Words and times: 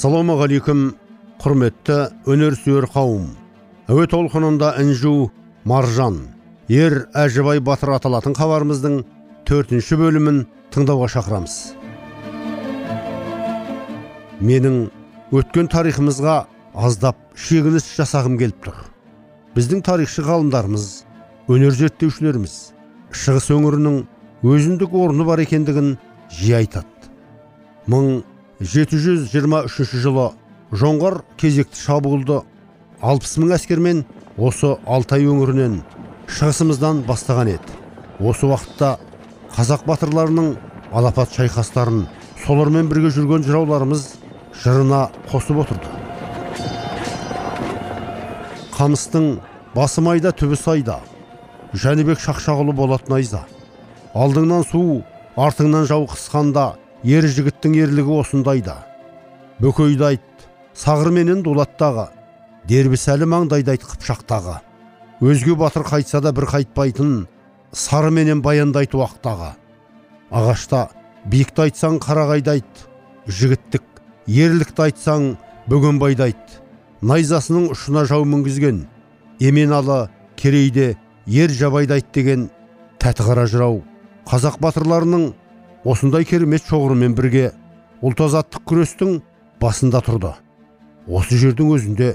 Ассалаумағалейкум 0.00 0.94
құрметті 1.42 1.96
өнерсүйер 2.32 2.86
қауым. 2.88 3.26
Әуе 3.92 4.06
толқынында 4.08 4.70
інжу 4.80 5.28
маржан 5.68 6.22
ер 6.72 7.02
әжібай 7.12 7.60
батыр 7.60 7.92
аталатын 7.98 8.32
хабарымыздың 8.38 8.94
төртінші 9.44 9.98
бөлімін 10.00 10.38
тыңдауға 10.72 11.10
шақырамыз. 11.16 11.58
Менің 14.40 14.80
өткен 15.36 15.68
тарихымызға 15.68 16.38
аздап 16.72 17.20
шегініс 17.36 17.92
жасағым 17.98 18.40
келіп 18.40 18.64
тұр. 18.70 18.80
Біздің 19.52 19.84
тарихшы 19.84 20.24
ғалымдарымыз 20.24 20.90
өнер 21.52 21.76
зерттеушілеріміз 21.76 22.58
шығыс 23.12 23.52
өңірінің 23.52 24.02
өзіндік 24.48 24.96
орны 24.96 25.28
бар 25.28 25.44
екендігін 25.44 25.98
жиі 26.32 26.62
айтады. 26.62 27.12
Мың 27.84 28.22
723 28.60 29.96
жылы 30.04 30.26
жоңғар 30.76 31.22
кезекті 31.40 31.80
шабуылды. 31.80 32.42
60 33.00 33.38
мың 33.40 33.54
әскермен 33.56 34.02
осы 34.36 34.74
алтай 34.84 35.24
өңірінен 35.24 35.78
шығысымыздан 36.28 37.00
бастаған 37.08 37.54
еді. 37.54 37.78
осы 38.20 38.44
уақытта 38.44 38.98
қазақ 39.56 39.86
батырларының 39.88 40.50
алапат 40.92 41.32
шайқастарын 41.32 42.04
солармен 42.44 42.90
бірге 42.92 43.08
жүрген 43.08 43.46
жырауларымыз 43.48 44.04
жырына 44.62 45.08
қосып 45.32 45.62
отырды. 45.64 45.88
қамыстың 48.76 49.40
басы 49.74 50.04
майда 50.04 50.36
түбі 50.36 50.60
сайда. 50.60 51.00
жәнібек 51.72 52.20
шақшағұлы 52.20 52.76
болат 52.76 53.08
найза 53.08 53.46
алдыңнан 54.14 54.68
су 54.68 55.02
артыңнан 55.36 55.86
жау 55.86 56.04
қысқанда 56.04 56.74
ер 57.04 57.24
жігіттің 57.24 57.76
ерлігі 57.84 58.16
осындайда. 58.20 58.76
Бөкейді 59.60 60.04
айт 60.10 60.46
сағыр 60.76 61.10
менен 61.14 61.42
дулаттағы 61.44 62.08
дербісәлі 62.68 63.28
маңдайды 63.30 63.74
айт 63.74 63.84
қыпшақтағы. 63.88 64.58
Өзге 65.20 65.56
батыр 65.56 65.84
қайтса 65.88 66.20
да 66.20 66.32
бір 66.32 66.48
қайтпайтын 66.52 67.26
сары 67.72 68.10
менен 68.10 68.42
баянды 68.44 68.82
айт 68.82 68.94
уақтағы. 68.96 69.54
Ағашта 70.30 70.88
биікті 71.28 71.66
айтсаң 71.68 71.98
қарағайды 72.04 72.54
айт 72.56 72.86
жігіттік 73.26 73.84
ерлікті 74.28 74.88
айтсаң 74.88 75.34
бөгенбайды 75.68 76.28
айт. 76.30 76.60
Найзасының 77.00 77.70
ұшына 77.72 78.04
жау 78.08 78.26
мінгізген 78.28 78.84
еменалы 79.40 80.10
керейде 80.36 80.96
ер 81.26 81.50
жабайды 81.50 81.96
айт 81.96 82.12
деген 82.12 82.50
тәті 83.00 83.24
қара 83.24 83.46
жырау. 83.48 83.82
Қазақ 84.28 84.60
батырларының 84.60 85.32
осындай 85.84 86.24
керемет 86.28 86.66
шоғырымен 86.68 87.14
бірге 87.16 87.50
ұлт 88.04 88.20
азаттық 88.24 88.64
күрестің 88.68 89.20
басында 89.60 90.00
тұрды. 90.04 90.32
Осы 91.08 91.38
жердің 91.40 91.72
өзінде 91.76 92.14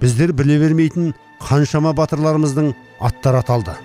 біздер 0.00 0.32
біле 0.36 0.58
бермейтін 0.60 1.12
қаншама 1.42 1.92
батырларымыздың 1.96 2.72
аттары 3.00 3.42
аталды. 3.42 3.76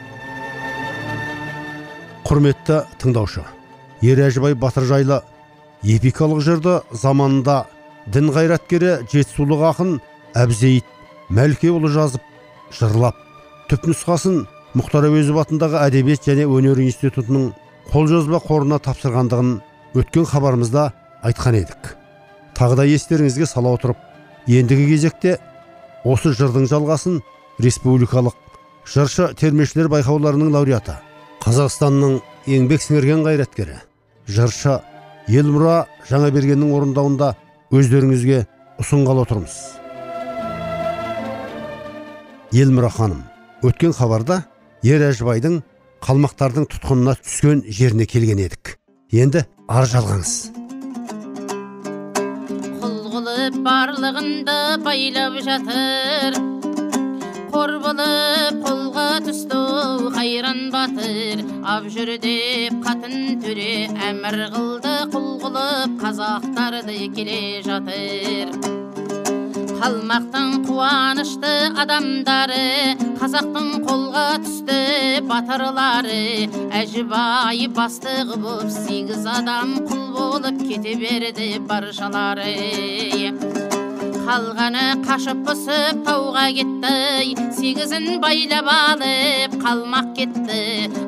Құрметті 2.28 2.82
тыңдаушы 3.02 3.44
ер 4.04 4.20
әжібай 4.28 4.56
батыр 4.56 4.88
жайлы 4.88 5.22
эпикалық 5.84 6.42
жырды 6.44 6.80
заманында 6.92 7.66
дін 8.14 8.32
қайраткері 8.36 8.98
жетісулық 9.12 9.64
ақын 9.72 9.94
әбзейіт 10.38 10.88
мәлкеұлы 11.34 11.92
жазып 11.92 12.24
жырлап 12.78 13.18
түпнұсқасын 13.72 14.44
мұхтар 14.78 15.08
әуезов 15.10 15.40
атындағы 15.44 15.80
әдебиет 15.86 16.28
және 16.28 16.46
өнер 16.48 16.80
институтының 16.84 17.50
қолжазба 17.92 18.42
қорына 18.44 18.80
тапсырғандығын 18.84 19.54
өткен 19.98 20.26
хабарымызда 20.28 20.90
айтқан 21.28 21.56
едік. 21.62 21.96
Тағы 22.58 22.78
да 22.80 22.86
естеріңізге 22.90 23.48
сала 23.48 23.72
отырып 23.78 23.98
ендігі 24.48 24.88
кезекте 24.92 25.38
осы 26.04 26.34
жырдың 26.36 26.68
жалғасын 26.72 27.22
республикалық 27.64 28.36
жыршы 28.88 29.32
термешілер 29.40 29.90
байқауларының 29.92 30.52
лауреаты 30.56 30.98
қазақстанның 31.44 32.20
еңбек 32.48 32.84
сіңірген 32.84 33.24
қайраткері 33.28 33.80
жыршы 34.28 34.78
елмұра 35.28 35.86
жаңабергеннің 36.10 36.76
орындауында 36.78 37.34
өздеріңізге 37.76 38.44
ұсынғалы 38.82 39.26
отырмыз. 39.26 39.56
Елмұра 42.56 42.92
ханым 42.94 43.26
өткен 43.68 43.96
хабарда 43.96 44.44
ер 44.88 45.04
әжібайдың 45.10 45.60
қалмақтардың 46.08 46.70
тұтқынына 46.72 47.18
түскен 47.20 47.62
жеріне 47.68 48.06
келген 48.08 48.40
едік. 48.40 48.78
Енді 49.12 49.42
ар 49.68 49.84
жалғаңыз. 49.92 50.36
Құл 52.80 52.96
қылып 53.12 53.58
барлығында 53.66 54.56
байлап 54.86 55.36
жатыр. 55.44 56.40
Қор 57.52 57.76
болып 57.84 58.64
қолға 58.64 59.10
түсті 59.28 59.60
қайран 60.16 60.64
батыр. 60.72 61.44
Ап 61.76 61.92
жүр 61.92 62.16
деп 62.24 62.80
қатын 62.88 63.44
төре 63.44 63.92
әмір 64.08 64.46
қылды 64.56 64.98
құл 65.12 65.30
қылып 65.44 66.02
қазақтарды 66.06 67.12
келе 67.20 67.42
жатыр. 67.68 68.77
Қалмақтың 69.78 70.54
қуанышты 70.66 71.52
адамдары 71.78 72.96
қазақтың 73.20 73.68
қолға 73.86 74.26
түсті 74.42 74.78
батырлары. 75.30 76.48
Әжібай 76.80 77.68
бастығы 77.78 78.40
боп 78.42 78.72
сегіз 78.74 79.28
адам 79.38 79.76
құл 79.90 80.04
болып 80.18 80.64
кете 80.66 80.96
берді 80.98 81.50
баршалары. 81.70 82.56
Қалғаны 84.28 84.86
қашып 85.06 85.46
пысып 85.48 86.02
тауға 86.10 86.50
кетті 86.58 87.38
сегізін 87.60 88.18
байлап 88.24 88.68
алып 88.74 89.56
қалмақ 89.62 90.12
кетті. 90.18 90.62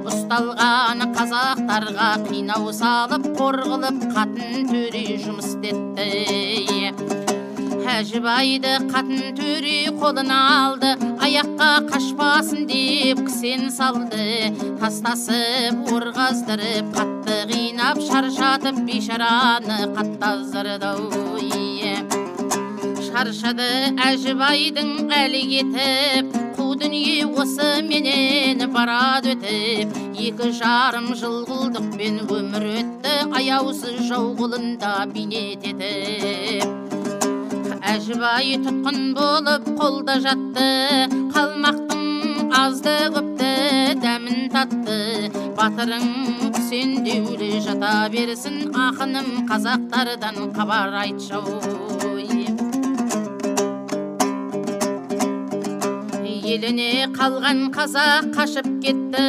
Ұсталған 0.08 1.04
қазақтарға 1.18 2.12
қинау 2.30 2.72
салып 2.80 3.32
қор 3.36 3.64
қылып 3.66 4.10
қатын 4.14 4.70
төре 4.72 5.06
жұмыс 5.26 5.56
істетті. 5.58 7.09
Әжібайды 7.96 8.76
қатын 8.92 9.36
төре 9.38 9.92
қолына 10.00 10.40
алды 10.56 10.94
аяққа 11.26 11.70
қашпасын 11.92 12.68
деп 12.70 13.24
кісен 13.28 13.70
салды. 13.74 14.54
Тастасып 14.82 15.94
орғаздырып 15.96 16.94
қатты 16.98 17.42
қинап 17.54 18.02
шаршатып 18.10 18.84
бейшараны 18.88 19.82
қатты 19.96 20.34
аздырды 20.34 20.94
шаршады 23.20 23.66
әжібайдың 24.06 25.10
әлі 25.12 25.42
кетіп 25.50 26.38
қу 26.56 26.68
дүние 26.80 27.26
осы 27.44 27.82
менен 27.84 28.64
барады 28.76 29.34
өтіп. 29.36 29.98
Екі 30.30 30.52
жарым 30.60 31.10
жыл 31.20 31.42
құлдықпен 31.50 32.22
өмір 32.28 32.70
өтті 32.80 33.16
аяусыз 33.42 34.06
жау 34.08 34.32
қолында 34.40 34.94
бейнет 35.12 35.68
етіп. 35.74 36.89
Әжібай 37.90 38.58
тұтқын 38.64 39.00
болып 39.18 39.66
қолда 39.80 40.20
жатты. 40.24 40.68
Қалмақтың 41.34 42.54
азды 42.60 42.96
көпті 43.16 43.52
дәмін 44.04 44.50
татты. 44.54 45.00
Батырың 45.58 46.06
күсендеулі 46.56 47.52
жата 47.66 47.94
берсін 48.14 48.70
ақыным 48.88 49.48
қазақтардан 49.50 50.42
хабар 50.58 51.02
айтшы 51.06 51.42
еліне 56.50 57.08
қалған 57.14 57.68
қазақ 57.76 58.30
қашып 58.36 58.68
кетті. 58.84 59.26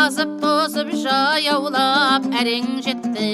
Азып 0.00 0.36
тозып 0.42 0.92
жаяулап 1.02 2.28
әрең 2.40 2.80
жетті. 2.86 3.28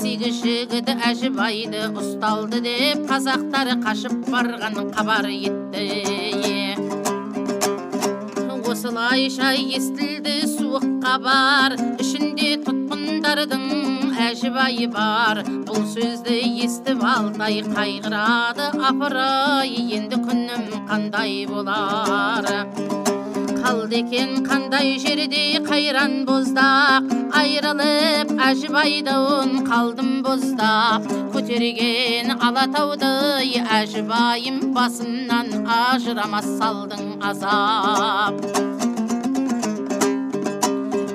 Сегіз 0.00 0.38
жігіт 0.44 0.92
әжібайды 1.10 1.88
ұсталды 1.90 2.62
деп 2.66 3.02
қазақтар 3.10 3.74
қашып 3.82 4.30
барған 4.30 4.78
хабар 4.94 5.30
етті. 5.30 5.88
Осылайша 8.70 9.50
естілді 9.58 10.36
суық 10.46 10.84
бала 11.02 11.18
бар 11.24 11.74
ішінде 11.98 12.52
тұтқындардың 12.62 13.64
әжібайы 14.28 14.86
бар. 14.92 15.42
Бұл 15.68 15.84
сөзді 15.92 16.36
естіп 16.64 17.02
алтай 17.06 17.60
қайғырады 17.66 18.70
апырай 18.90 19.72
енді 19.96 20.20
күнім 20.26 20.66
қандай 20.90 21.46
болар? 21.50 22.48
Қалды 23.60 24.00
екен 24.00 24.40
қандай 24.46 24.96
жерде 25.02 25.60
қайран 25.66 26.24
боздақ? 26.28 27.10
Айрылып 27.40 28.32
әжібайдан 28.48 29.60
қалдым 29.68 30.10
боздап 30.24 31.06
көтерген 31.34 32.34
алатауды 32.38 33.12
әжібайым 33.80 34.60
басымнан 34.76 35.54
ажырамас 35.76 36.50
салдың 36.58 37.14
азап. 37.30 38.69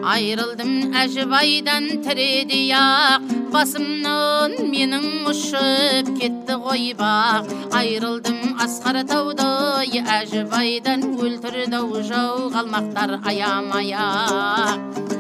Айрылдым 0.06 0.94
әжібайдан 1.02 1.88
тірідей 2.06 2.70
ақ 2.78 3.26
басымнан 3.54 4.54
менің 4.70 5.08
ұшып 5.32 6.12
кетті 6.20 6.60
ғой 6.66 6.92
бақ 7.00 7.50
айрылдым 7.80 8.62
асқар 8.68 9.02
тауды 9.10 9.50
әжібайдан 10.20 11.10
өлтірді 11.18 11.82
ау 11.82 12.06
жау 12.06 12.48
қалмақтар 12.54 13.18
аямай 13.26 13.94
ақ 14.06 15.15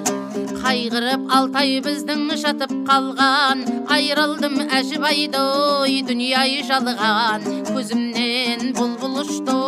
қайғырып 0.65 1.27
алтай 1.37 1.75
біздің 1.85 2.23
жатып 2.41 2.71
қалған. 2.87 3.61
Айрылдым 3.93 4.63
әжібайдай 4.65 5.99
дүние 6.07 6.63
жалған. 6.69 7.45
Көзімнен 7.69 8.73
бұлбұл 8.79 9.21
ұшты 9.25 9.59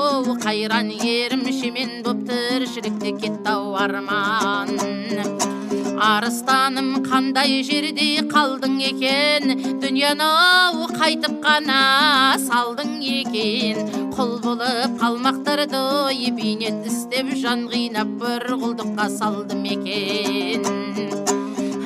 қайран 0.41 0.89
ерім 0.97 1.45
шемен 1.59 2.01
боп 2.07 2.25
тіршілікте 2.31 3.13
кетті 3.21 3.53
ау 3.53 3.77
арман. 3.77 4.73
Арыстаным 6.03 7.03
қандай 7.05 7.61
жерде 7.65 8.21
қалдың 8.31 8.77
екен? 8.89 9.53
Дүниені 9.81 10.29
қайтып 10.97 11.39
қана 11.43 11.79
салдың 12.41 12.97
екен? 13.01 13.81
Құл 14.17 14.37
болып 14.43 14.97
қалмақтарды 15.01 15.81
бейнет 16.37 16.85
істеп 16.85 17.33
жан 17.41 17.67
қинап 17.71 18.13
бір 18.21 18.47
құлдыққа 18.61 19.09
салдым 19.17 19.65
екен. 19.65 21.36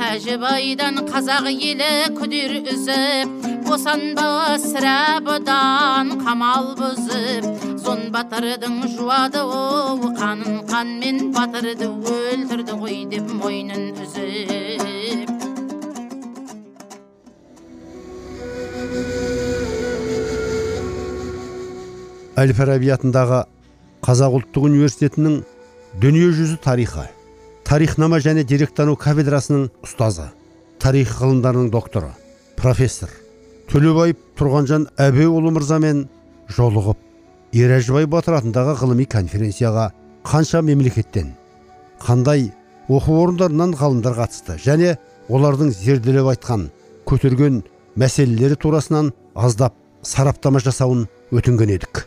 Әжібайдан 0.01 0.95
қазақ 1.09 1.47
елі 1.51 1.89
күдер 2.17 2.53
үзіп 2.73 3.45
босанба 3.67 4.57
сірә 4.63 5.21
бұдан 5.25 6.15
қамал 6.23 6.71
бұзып 6.79 7.45
зон 7.83 8.07
батырдың 8.15 8.79
жуады 8.95 9.43
оу 9.45 10.09
қанын 10.17 10.59
қанмен 10.71 11.29
батырды 11.37 11.91
өлтірді 12.15 12.79
ғой 12.81 12.99
деп 13.13 13.29
мойнын 13.43 13.87
үзіп 14.01 14.81
әл 22.41 22.57
фараби 22.57 22.89
атындағы 22.97 23.45
қазақ 24.01 24.41
ұлттық 24.41 24.69
университетінің 24.73 25.41
дүниежүзі 26.01 26.57
тарихы 26.65 27.11
тарихнама 27.71 28.17
және 28.19 28.41
деректану 28.43 28.97
кафедрасының 28.99 29.69
ұстазы 29.85 30.25
тарих 30.83 31.13
ғылымдарының 31.21 31.69
докторы 31.71 32.09
профессор 32.59 33.13
төлебаев 33.71 34.17
тұрғанжан 34.35 34.89
әбеуұлы 34.99 35.53
мырзамен 35.55 36.01
жолығып 36.51 37.55
ер 37.55 37.71
әжібай 37.77 38.09
батыр 38.11 38.35
атындағы 38.41 38.73
ғылыми 38.81 39.05
конференцияға 39.13 39.85
қанша 40.27 40.59
мемлекеттен 40.67 41.29
қандай 42.03 42.49
оқу 42.91 43.15
орындарынан 43.21 43.77
ғалымдар 43.79 44.19
қатысты 44.19 44.57
және 44.65 44.97
олардың 45.29 45.71
зерделеп 45.71 46.27
айтқан 46.33 46.67
көтерген 47.07 47.63
мәселелері 47.95 48.59
турасынан 48.59 49.13
аздап 49.47 49.79
сараптама 50.03 50.59
жасауын 50.59 51.07
өтінген 51.31 51.71
едік. 51.77 52.03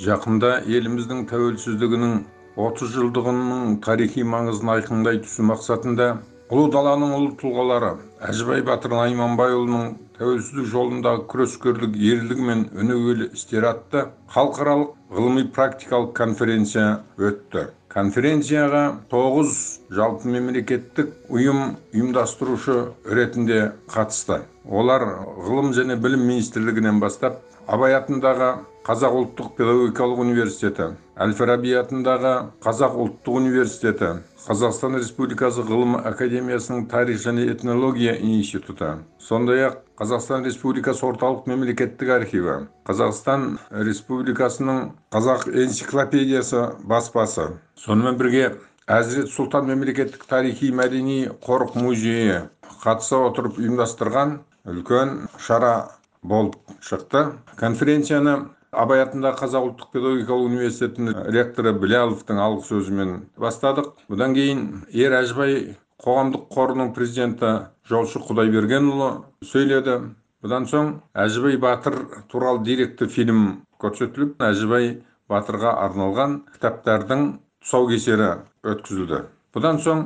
Жақында 0.00 0.62
еліміздің 0.64 1.26
тәуелсіздігінің 1.28 2.18
30 2.58 2.90
жылдығының 2.90 3.76
тарихи 3.86 4.24
маңызын 4.26 4.70
айқындай 4.72 5.20
түсу 5.22 5.44
мақсатында 5.46 6.08
ұлы 6.50 6.64
даланың 6.74 7.12
ұлы 7.14 7.34
тұлғалары 7.38 7.90
әжібай 8.26 8.64
батыр 8.66 8.96
найманбайұлының 8.98 9.92
тәуелсіздік 10.18 10.66
жолындағы 10.72 11.20
күрескерлік 11.30 11.94
ерлігі 11.94 12.46
мен 12.48 12.64
өнегелі 12.74 13.28
істері 13.36 13.68
атты 13.70 14.02
халықаралық 14.34 14.96
ғылыми 15.14 15.44
практикалық 15.54 16.10
конференция 16.18 16.86
өтті. 17.14 17.68
Конференцияға 17.94 18.82
тоғыз 19.12 19.54
жалпы 19.94 20.32
мемлекеттік 20.34 21.14
ұйым 21.30 21.76
ұйымдастырушы 21.94 22.80
ретінде 23.06 23.60
қатысты. 23.94 24.42
Олар 24.66 25.06
ғылым 25.46 25.70
және 25.78 25.94
білім 26.02 26.26
министрлігінен 26.26 26.98
бастап 27.00 27.38
абай 27.70 27.94
атындағы 27.94 28.56
қазақ 28.88 29.16
ұлттық 29.18 29.48
педагогикалық 29.58 30.20
университеті 30.22 30.84
әл 31.20 31.32
фараби 31.36 31.74
атындағы 31.76 32.30
қазақ 32.64 32.94
ұлттық 33.02 33.36
университеті 33.42 34.08
қазақстан 34.46 34.96
республикасы 34.96 35.60
ғылым 35.68 35.98
академиясының 36.08 36.86
тарих 36.88 37.20
және 37.20 37.44
этнология 37.52 38.14
институты 38.16 38.94
сондай 39.20 39.66
ақ 39.66 39.76
қазақстан 40.00 40.48
республикасы 40.48 41.04
орталық 41.04 41.44
мемлекеттік 41.52 42.14
архиві 42.16 42.56
қазақстан 42.88 43.58
республикасының 43.68 44.94
қазақ 45.12 45.50
энциклопедиясы 45.52 46.64
баспасы. 46.80 47.58
Сонымен 47.76 48.16
бірге 48.16 48.54
әзірет 48.88 49.28
сұлтан 49.36 49.68
мемлекеттік 49.68 50.24
тарихи 50.24 50.72
мәдени 50.72 51.26
қорық 51.44 51.76
музейі 51.76 52.46
қатыса 52.80 53.20
отырып 53.28 53.60
ұйымдастырған 53.60 54.38
үлкен 54.64 55.26
шара 55.36 55.90
болып 56.22 56.56
шықты. 56.80 57.34
Конференцияны 57.56 58.48
абай 58.72 59.02
атындағы 59.02 59.40
қазақ 59.42 59.66
ұлттық 59.68 59.90
педагогикалық 59.94 60.46
университетінің 60.50 61.18
ректоры 61.32 61.72
біляловтың 61.78 62.40
алғы 62.42 62.64
сөзімен 62.68 63.12
бастадық. 63.40 63.94
Бұдан 64.12 64.34
кейін 64.36 64.62
ер 64.92 65.16
әжібай 65.18 65.76
қоғамдық 66.04 66.46
қорының 66.52 66.92
президенті 66.96 67.52
жолшы 67.88 68.20
құдайбергенұлы 68.22 69.10
сөйледі. 69.42 69.98
Бұдан 70.44 70.68
соң 70.70 70.92
әжібай 71.18 71.58
батыр 71.58 71.98
туралы 72.30 72.62
деректі 72.66 73.08
фильм 73.10 73.64
көрсетіліп 73.82 74.38
әжібай 74.44 74.98
батырға 75.28 75.74
арналған 75.88 76.40
кітаптардың 76.54 77.24
тұсаукесері 77.64 78.30
өткізілді. 78.68 79.24
Бұдан 79.56 79.80
соң 79.82 80.04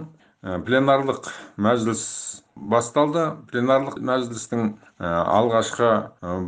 пленарлық 0.64 1.28
мәжіліс 1.60 2.02
басталды. 2.56 3.28
Пленарлық 3.50 4.00
мәжілістің 4.00 4.72
алғашқы 5.02 5.92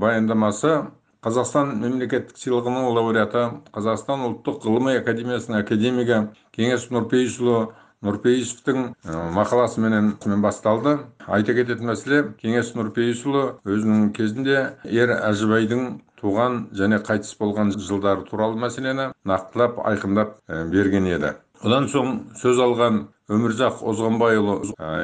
баяндамасы 0.00 0.78
қазақстан 1.24 1.78
мемлекеттік 1.80 2.36
сыйлығының 2.36 2.90
лауреаты 2.98 3.46
қазақстан 3.72 4.26
ұлттық 4.28 4.60
ғылыми 4.66 4.98
академиясының 5.00 5.62
академигі 5.62 6.18
кеңес 6.52 6.90
нұрпейісұлы 6.92 7.62
нұрпейісовтің 8.04 8.90
мақаласыменен 9.32 10.42
басталды. 10.44 10.98
Айта 11.24 11.54
кететін 11.56 11.88
мәселе 11.88 12.18
кеңес 12.42 12.74
нұрпейісұлы 12.76 13.44
өзінің 13.64 14.10
кезінде 14.16 14.58
ер 14.84 15.14
әжібайдың 15.16 15.86
туған 16.20 16.60
және 16.76 17.00
қайтыс 17.04 17.32
болған 17.40 17.72
жылдары 17.78 18.28
туралы 18.28 18.60
мәселені 18.60 19.10
нақтылап 19.24 19.80
айқындап 19.88 20.36
берген 20.72 21.08
еді. 21.08 21.34
Одан 21.64 21.88
соң 21.88 22.18
сөз 22.36 22.60
алған 22.60 23.06
өмірзақ 23.32 23.78
озғанбайұлы 23.88 24.54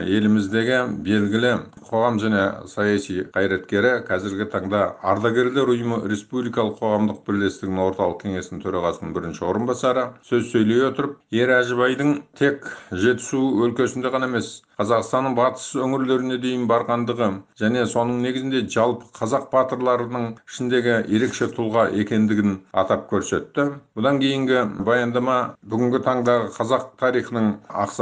еліміздегі 0.05 0.81
белгілі 1.07 1.53
қоғам 1.89 2.19
және 2.21 2.43
саяси 2.69 3.23
қайраткері 3.33 3.95
қазіргі 4.11 4.47
таңда 4.53 4.83
ардагерлер 5.13 5.73
ұйымы 5.73 6.03
республикалық 6.13 6.77
қоғамдық 6.83 7.23
бірлестігінің 7.25 7.83
орталық 7.87 8.21
кеңесінің 8.21 8.61
төрағасының 8.67 9.15
бірінші 9.17 9.47
орынбасары. 9.49 10.05
Сөз 10.29 10.51
сөйлей 10.53 10.85
отырып 10.91 11.17
ер 11.33 11.55
әжібайдың 11.63 12.19
тек 12.37 12.69
жетісу 12.93 13.41
өлкесінде 13.65 14.13
ғана 14.13 14.29
емес 14.29 14.59
қазақстанның 14.81 15.35
батыс 15.37 15.65
өңірлеріне 15.77 16.39
дейін 16.41 16.63
барғандығы 16.69 17.27
және 17.61 17.83
соның 17.89 18.23
негізінде 18.25 18.63
жалпы 18.73 19.09
қазақ 19.19 19.51
батырларының 19.53 20.29
ішіндегі 20.49 20.95
ерекше 21.17 21.51
тұлға 21.53 21.91
екендігін 22.01 22.55
атап 22.73 23.05
көрсетті. 23.11 23.67
Бұдан 23.99 24.21
кейінгі 24.23 24.63
баяндама 24.87 25.37
бүгінгі 25.69 26.01
таңдағы 26.07 26.49
қазақ 26.57 26.87
тарихының 27.03 27.51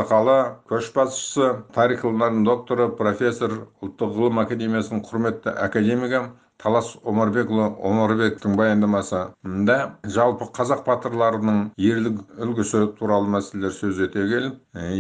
ақсақалы 0.09 0.37
көшбасшысы 0.71 1.49
тарих 1.77 2.01
ғылымдарының 2.05 2.45
докторы 2.49 2.87
профессор 2.97 3.53
ұлттық 3.85 4.15
ғылым 4.17 4.41
академиясының 4.41 5.03
құрметті 5.05 5.53
академигі 5.67 6.23
талас 6.63 6.95
омарбекұлы 7.07 7.69
омарбектің 7.89 8.57
баяндамасында 8.59 9.77
жалпы 10.15 10.49
қазақ 10.59 10.85
батырларының 10.89 11.61
ерлік 11.79 12.23
үлгісі 12.43 12.85
туралы 12.99 13.31
мәселелер 13.37 13.75
сөз 13.77 14.01
ете 14.09 14.25
келіп 14.33 14.57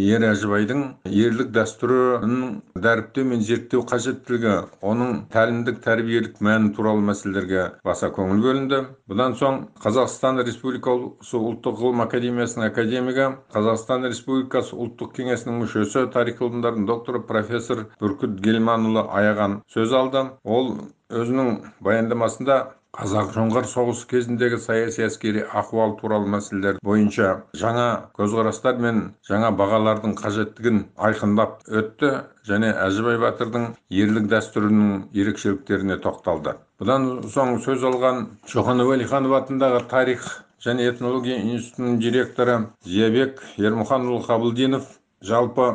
ер 0.08 0.26
әжібайдың 0.28 0.84
ерлік 1.10 1.50
дәстүрін 1.56 2.36
дәріптеу 2.78 3.26
мен 3.32 3.42
зерттеу 3.48 3.82
қажеттілігі 3.90 4.54
оның 4.92 5.14
тәлімдік 5.34 5.80
тәрбиелік 5.84 6.38
мәні 6.44 6.72
туралы 6.76 7.02
мәселелерге 7.08 7.64
баса 7.84 8.10
көңіл 8.14 8.42
бөлінді. 8.44 8.80
Бұдан 9.10 9.34
соң 9.40 9.60
қазақстан 9.82 10.42
республикасы 10.46 11.38
ұлттық 11.38 11.80
ғылым 11.82 12.04
академиясының 12.04 12.68
академигі 12.68 13.28
қазақстан 13.54 14.06
республикасы 14.08 14.76
ұлттық 14.76 15.14
кеңесінің 15.18 15.58
мүшесі 15.62 16.06
тарих 16.14 16.38
ғылымдарының 16.42 16.86
докторы 16.88 17.22
профессор 17.26 17.86
бүркіт 18.02 18.38
гелманұлы 18.44 19.08
аяған 19.08 19.60
сөз 19.74 19.94
алды. 19.96 20.24
Ол 20.44 20.74
өзінің 21.08 21.54
баяндамасында 21.84 22.58
қазақ 22.98 23.28
жоңғар 23.34 23.66
соғысы 23.68 24.06
кезіндегі 24.10 24.58
саяси 24.64 25.04
әскери 25.06 25.42
ахуал 25.60 25.92
туралы 26.00 26.30
мәселелер 26.32 26.78
бойынша 26.84 27.28
жаңа 27.60 27.84
көзқарастар 28.18 28.80
мен 28.84 29.02
жаңа 29.28 29.50
бағалардың 29.60 30.16
қажеттігін 30.18 30.80
айқындап 31.08 31.68
өтті 31.80 32.12
және 32.48 32.72
әжібай 32.86 33.20
батырдың 33.24 33.68
ерлік 34.02 34.28
дәстүрінің 34.32 34.90
ерекшеліктеріне 35.22 35.98
тоқталды. 36.04 36.56
Бұдан 36.80 37.08
соң 37.34 37.58
сөз 37.64 37.84
алған 37.92 38.24
шоқан 38.48 38.84
уәлиханов 38.86 39.36
атындағы 39.42 39.84
тарих 39.92 40.26
және 40.64 40.88
этнология 40.90 41.38
институтының 41.38 42.00
директоры 42.02 42.56
зиябек 42.84 43.44
ермұханұлы 43.60 44.24
қабылдинов 44.26 44.88
жалпы 45.22 45.70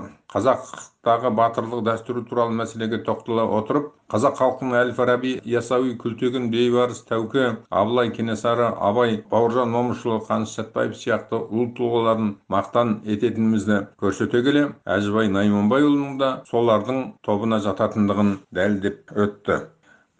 қазақтағы 1.04 1.36
батырлық 1.36 1.82
дәстүрі 1.84 2.22
туралы 2.28 2.54
мәселеге 2.58 2.98
тоқтала 3.08 3.44
отырып 3.58 3.90
қазақ 4.14 4.38
халқының 4.40 4.76
әл 4.82 4.94
фараби 5.00 5.32
ясауи 5.54 5.98
күлтегін 6.04 6.46
бейбарыс 6.54 7.02
тәуке 7.10 7.44
абылай 7.82 8.14
кенесары 8.16 8.70
абай 8.90 9.18
бауыржан 9.34 9.74
момышұлы 9.76 10.22
қаныш 10.30 10.56
сәтбаев 10.56 10.96
сияқты 11.02 11.42
ұлы 11.44 11.68
тұлғаларын 11.80 12.32
мақтан 12.56 12.96
ететінімізді 13.18 13.82
көрсете 14.00 14.46
келе 14.48 14.66
әжібай 14.98 15.28
найманбайұлының 15.36 16.18
да 16.24 16.34
солардың 16.54 17.06
тобына 17.28 17.60
жататындығын 17.68 18.38
дәлелдеп 18.56 19.18
өтті. 19.28 19.64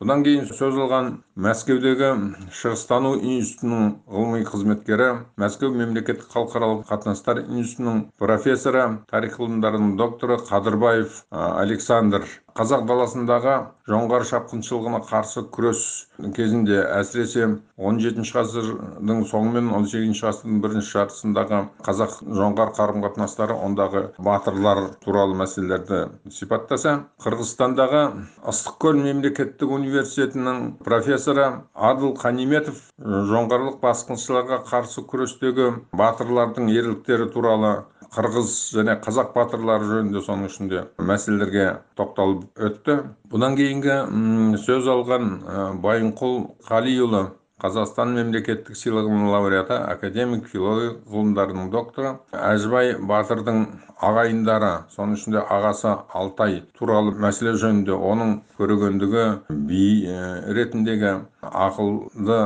Бұдан 0.04 0.24
кейін 0.26 0.48
сөз 0.52 0.76
алған 0.84 1.06
мәскеудегі 1.40 2.08
шығыстану 2.60 3.14
институтының 3.22 3.86
ғылыми 4.12 4.42
қызметкері 4.50 5.06
мәскеу 5.40 5.70
мемлекеттік 5.72 6.26
халықаралық 6.34 6.82
қатынастар 6.90 7.40
институтының 7.46 8.02
профессоры 8.20 8.84
тарих 9.08 9.38
ғылымдарының 9.40 9.94
докторы 10.02 10.42
қадырбаев 10.50 11.22
александр 11.32 12.28
қазақ 12.58 12.84
даласындағы 12.86 13.54
жоңғар 13.90 14.24
шапқыншылығына 14.30 15.00
қарсы 15.10 15.42
күрес 15.56 15.80
кезінде 16.38 16.84
әсіресе 17.00 17.48
17 17.82 18.30
ғасырдың 18.36 19.24
соңы 19.30 19.56
мен 19.56 19.72
18 19.80 20.22
ғасырдың 20.22 20.60
бірінші 20.64 20.92
жартысындағы 20.98 21.62
қазақ 21.88 22.14
жоңғар 22.40 22.74
қарым 22.78 23.02
қатынастары 23.06 23.58
ондағы 23.68 24.04
батырлар 24.28 24.84
туралы 25.06 25.38
мәселелерді 25.42 26.04
сипаттаса 26.38 26.94
қырғызстандағы 27.26 28.04
ыстықкөл 28.54 29.02
мемлекеттік 29.02 29.74
университетінің 29.80 30.62
профессоры 30.86 31.48
адыл 31.74 32.14
қаниметов 32.22 32.84
жоңғарлық 33.34 33.82
басқыншыларға 33.82 34.62
қарсы 34.70 35.04
күрестегі 35.10 35.72
батырлардың 35.98 36.70
ерліктері 36.70 37.32
туралы 37.34 37.74
қырғыз 38.14 38.56
және 38.78 38.98
қазақ 39.04 39.32
батырлары 39.36 39.90
жөнінде 39.90 40.22
соның 40.26 40.50
ішінде 40.52 40.84
мәселелерге 41.12 41.70
тоқталып 42.00 42.66
өтті. 42.70 42.98
Бұдан 43.34 43.58
кейінгі 43.60 44.58
сөз 44.66 44.90
алған 44.96 45.32
байынқұл 45.86 46.38
қалиұлы 46.68 47.24
қазақстан 47.64 48.12
мемлекеттік 48.18 48.76
сыйлығының 48.76 49.30
лауреаты 49.32 49.78
академик 49.88 50.50
филология 50.52 50.98
ғылымдарының 51.14 51.70
докторы 51.72 52.10
әжібай 52.36 52.98
батырдың 53.12 53.62
ағайындары 54.04 54.72
соның 54.92 55.16
ішінде 55.20 55.44
ағасы 55.58 55.94
алтай 56.20 56.60
туралы 56.80 57.14
мәселе 57.24 57.54
жөнінде 57.62 57.96
оның 57.96 58.34
көрегендігі 58.60 59.26
би 59.70 59.86
ретіндегі 60.60 61.14
ақылды 61.68 62.40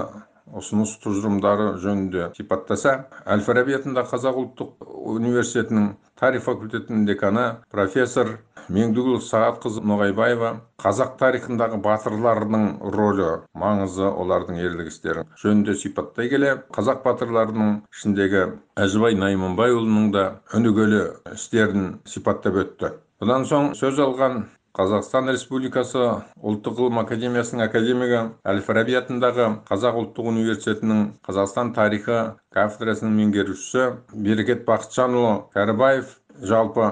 ұсыныс 0.56 0.96
тұжырымдары 1.04 1.74
жөнінде 1.84 2.32
сипаттаса 2.38 2.94
әл 3.26 3.44
фараби 3.46 3.76
атындағы 3.78 4.14
қазақ 4.14 4.42
ұлттық 4.44 4.92
университетінің 5.18 5.90
тарих 6.20 6.46
факультетінің 6.46 7.06
деканы 7.10 7.46
профессор 7.74 8.38
меңдігүл 8.74 9.22
сағатқызы 9.24 9.84
ноғайбаева 9.88 10.50
қазақ 10.84 11.14
тарихындағы 11.22 11.80
батырлардың 11.84 12.66
рөлі 12.96 13.30
маңызы 13.62 14.10
олардың 14.10 14.60
ерлік 14.64 14.92
істері 14.92 15.24
жөнінде 15.44 15.76
сипаттай 15.80 16.32
келе 16.34 16.54
қазақ 16.76 17.04
батырларының 17.06 17.74
ішіндегі 17.96 18.44
әжібай 18.84 19.16
найманбайұлының 19.24 20.12
да 20.16 20.26
өнегелі 20.58 21.04
істерін 21.34 21.98
сипаттап 22.06 22.60
өтті. 22.64 22.94
Бұдан 23.22 23.48
соң 23.50 23.72
сөз 23.78 23.98
алған 24.04 24.44
қазақстан 24.78 25.32
республикасы 25.34 26.04
ұлттық 26.38 26.76
ғылым 26.78 27.00
академиясының 27.02 27.64
академигі 27.66 28.20
әл 28.52 28.60
фараби 28.62 28.94
атындағы 29.00 29.48
қазақ 29.66 29.98
ұлттық 30.04 30.30
университетінің 30.30 31.00
қазақстан 31.26 31.72
тарихы 31.74 32.20
кафедрасының 32.54 33.16
меңгерушісі 33.24 33.88
берекет 34.28 34.68
бақытжанұлы 34.70 35.34
кәрібаев. 35.58 36.14
Жалпы 36.38 36.92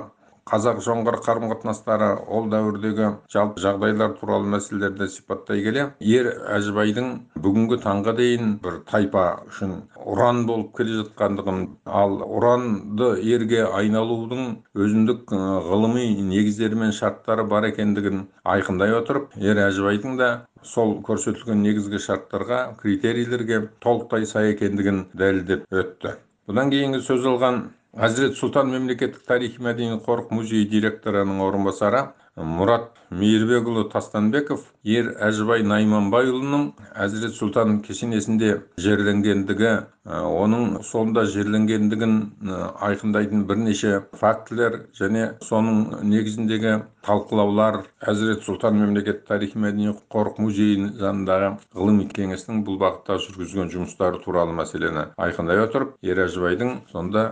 қазақ 0.49 0.81
жоңғар 0.85 1.15
қарым 1.25 1.47
қатынастары 1.49 2.07
ол 2.37 2.43
дәуірдегі 2.51 3.07
жалпы 3.33 3.61
жағдайлар 3.63 4.11
туралы 4.19 4.49
мәселелерді 4.53 5.07
сипаттай 5.09 5.63
келе 5.65 5.85
ер 6.05 6.27
әжібайдың 6.53 7.07
бүгінгі 7.45 7.79
таңға 7.85 8.13
дейін 8.19 8.51
бір 8.65 8.75
тайпа 8.91 9.23
үшін 9.49 9.71
ұран 10.13 10.43
болып 10.49 10.75
келе 10.77 10.99
жатқандығын 10.99 11.63
ал 12.01 12.13
ұранды 12.27 13.07
ерге 13.35 13.63
айналудың 13.79 14.51
өзіндік 14.85 15.33
ғылыми 15.69 16.05
негіздері 16.29 16.77
мен 16.83 16.93
шарттары 16.99 17.47
бар 17.55 17.65
екендігін 17.71 18.27
айқындай 18.55 18.93
отырып 18.99 19.33
ер 19.41 19.63
әжібайдың 19.65 20.19
да 20.21 20.29
сол 20.75 20.99
көрсетілген 21.09 21.65
негізгі 21.65 22.03
шарттарға 22.05 22.59
критерийлерге 22.83 23.63
толықтай 23.85 24.29
сай 24.29 24.53
екендігін 24.53 25.07
дәлелдеп 25.17 25.65
өтті. 25.73 26.13
Бұдан 26.45 26.69
кейінгі 26.69 27.01
сөз 27.01 27.25
алған 27.25 27.63
әзірет 27.95 28.35
сұлтан 28.35 28.67
мемлекеттік 28.73 29.23
тарихи 29.23 29.61
мәдени 29.63 30.01
қорық 30.03 30.33
музейі 30.35 30.67
директорының 30.67 31.39
орынбасары 31.45 32.01
мұрат 32.35 32.89
мейірбекұлы 33.15 33.85
тастанбеков 33.93 34.65
ер 34.83 35.13
әжібай 35.23 35.63
найманбайұлының 35.63 36.65
әзірет 37.05 37.37
сұлтан 37.37 37.77
кесенесінде 37.85 38.49
жерленгендігі 38.81 39.71
оның 40.05 40.81
сонда 40.83 41.23
жерленгендігін 41.31 42.17
айқындайтын 42.83 43.45
бірнеше 43.47 44.01
фактілер 44.19 44.81
және 44.99 45.29
соның 45.47 46.03
негізіндегі 46.11 46.75
талқылаулар 47.07 47.79
әзірет 48.03 48.43
сұлтан 48.43 48.81
мемлекеттік 48.81 49.29
тарихи 49.31 49.61
мәдени 49.61 49.95
қорық 50.11 50.41
музейі 50.43 50.91
жанындағы 50.99 51.53
ғылыми 51.77 52.09
кеңестің 52.11 52.65
бұл 52.67 52.81
бағытта 52.83 53.17
жүргізген 53.25 53.71
жұмыстары 53.73 54.19
туралы 54.25 54.57
мәселені 54.59 55.07
айқындай 55.15 55.63
отырып 55.63 55.95
ер 56.03 56.25
әжібайдың 56.25 56.81
сонда 56.91 57.27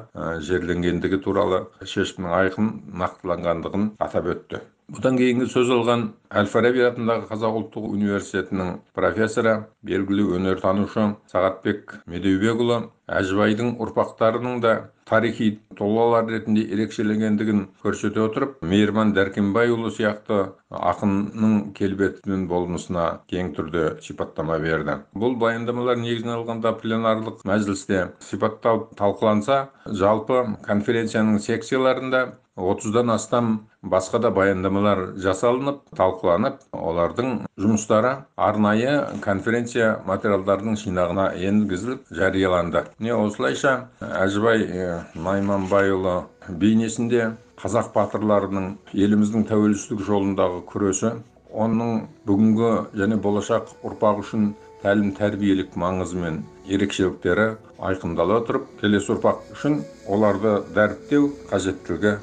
жерленгендігі 0.47 1.19
туралы 1.27 1.65
шешімнің 1.83 2.37
айқын 2.39 2.71
нақтыланғандығын 3.03 3.91
атап 4.07 4.31
өтті. 4.37 4.63
Бұдан 4.91 5.15
кейінгі 5.19 5.47
сөз 5.51 5.69
алған 5.71 6.07
әл 6.33 6.49
фараби 6.51 6.83
атындағы 6.83 7.29
қазақ 7.29 7.59
ұлттық 7.59 7.85
университетінің 7.93 8.73
профессоры 8.97 9.53
белгілі 9.87 10.25
өнертанушы 10.37 11.05
сағатбек 11.31 11.95
медеубекұлы 12.09 12.81
әжібайдың 13.13 13.77
ұрпақтарының 13.83 14.59
да 14.63 14.73
тарихи 15.07 15.49
тұлғалар 15.77 16.27
ретінде 16.31 16.63
ерекшеленгендігін 16.75 17.63
көрсете 17.83 18.21
отырып 18.23 18.59
мейірман 18.63 19.11
дәркембайұлы 19.15 19.91
сияқты 19.95 20.39
ақынның 20.73 21.73
келбетінің 21.77 22.45
болмысына 22.51 23.07
кең 23.31 23.51
түрде 23.57 23.97
сипаттама 24.03 24.59
берді. 24.63 25.01
Бұл 25.15 25.35
баяндамалар 25.41 25.99
негізін 25.99 26.35
алғанда 26.37 26.75
пленарлық 26.79 27.43
мәжілісте 27.47 28.05
сипатталып 28.23 28.95
талқыланса 28.99 29.59
жалпы 29.85 30.45
конференцияның 30.65 31.43
секцияларында 31.43 32.23
отыздан 32.55 33.09
астам 33.09 33.67
басқа 33.81 34.19
да 34.21 34.29
баяндамалар 34.31 34.99
жасалынып 35.17 35.79
талқыланып 35.97 36.59
олардың 36.71 37.31
жұмыстары 37.57 38.13
арнайы 38.37 38.93
конференция 39.21 39.97
материалдарының 40.05 40.77
жинағына 40.77 41.31
енгізіліп 41.49 42.13
жарияланды. 42.13 42.85
Міне 42.99 43.15
осылайша 43.17 43.73
әжібай 44.01 44.67
найманбайұлы 45.15 46.17
бейнесінде 46.49 47.31
қазақ 47.61 47.93
батырларының 47.95 48.75
еліміздің 48.93 49.47
тәуелсіздік 49.49 50.05
жолындағы 50.05 50.61
күресі 50.69 51.15
оның 51.53 52.05
бүгінгі 52.27 52.71
және 52.97 53.17
болашақ 53.21 53.73
ұрпақ 53.85 54.21
үшін 54.23 54.53
тәлім 54.83 55.13
тәрбиелік 55.17 55.77
маңызы 55.79 56.17
мен 56.19 56.41
ерекшеліктері 56.67 57.53
айқындала 57.89 58.41
отырып 58.41 58.65
келесі 58.81 59.13
ұрпақ 59.15 59.53
үшін 59.55 59.79
оларды 60.11 60.57
дәріптеу 60.75 61.29
қажеттілігі 61.51 62.17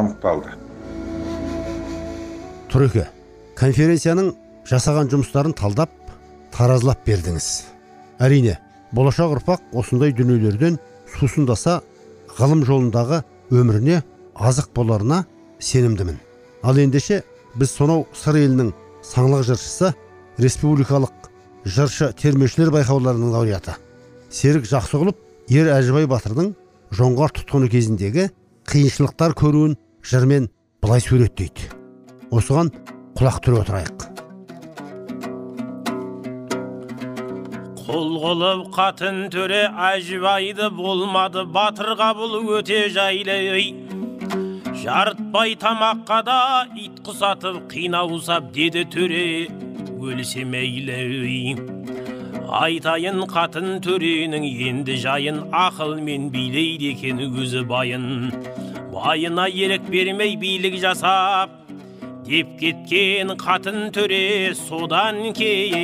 анықталды 0.00 0.54
тұреке 2.72 3.06
конференцияның 3.58 4.32
жасаған 4.68 5.10
жұмыстарын 5.12 5.54
талдап 5.54 5.92
таразылап 6.54 7.04
бердіңіз. 7.06 7.46
Әрине 8.22 8.56
болашақ 8.94 9.36
ұрпақ 9.36 9.76
осындай 9.78 10.14
дүниелерден 10.14 10.78
сусындаса 11.16 11.80
ғылым 12.38 12.64
жолындағы 12.66 13.22
өміріне 13.54 14.00
азық 14.34 14.72
боларына 14.74 15.24
сенімдімін. 15.58 16.18
Ал 16.62 16.78
ендеше 16.78 17.22
біз 17.54 17.70
сонау 17.74 18.06
сыр 18.14 18.40
елінің 18.40 18.72
саңлақ 19.06 19.44
жыршысы 19.50 19.92
республикалық 20.42 21.30
жыршы 21.64 22.10
термешілер 22.18 22.72
байқауларының 22.74 23.34
лауреаты 23.34 23.76
серік 24.34 24.66
жақсығұлов 24.68 25.18
ер 25.54 25.70
әжібай 25.76 26.08
батырдың 26.10 26.54
жоңғар 26.94 27.34
тұтқыны 27.38 27.70
кезіндегі 27.70 28.28
қиыншылықтар 28.70 29.36
көруін 29.38 29.76
жырмен 30.04 30.48
былай 30.84 31.00
суреттейді 31.00 31.70
осыған 32.34 32.70
құлақ 33.18 33.38
түре 33.44 33.60
отырайық. 33.62 34.04
Құл 37.84 38.10
қылып 38.24 38.62
қатын 38.74 39.20
төре 39.32 39.62
әжібайды 39.90 40.68
болмады 40.76 41.44
батырға 41.56 42.10
бұл 42.18 42.36
өте 42.58 42.88
жайлы 42.92 43.38
жарытпай 44.84 45.54
тамаққа 45.60 46.18
да 46.26 46.38
ит 46.76 47.00
құсатып 47.06 47.62
қинаусап 47.72 48.50
деді 48.52 48.84
төре 48.92 49.24
өлсе 50.04 50.44
мейлі 50.44 51.54
айтайын 52.60 53.22
қатын 53.30 53.78
төренің 53.84 54.44
енді 54.68 54.98
жайын 55.00 55.40
ақылмен 55.64 56.28
билейді 56.34 56.92
екен 56.92 57.24
өзі 57.24 57.64
байын. 57.70 58.04
Байына 59.04 59.44
ерік 59.52 59.82
бермей 59.92 60.32
билік 60.40 60.78
жасап 60.80 61.50
деп 62.24 62.54
кеткен 62.60 63.34
қатын 63.36 63.90
төре 63.92 64.54
содан 64.56 65.18
кейін 65.36 65.74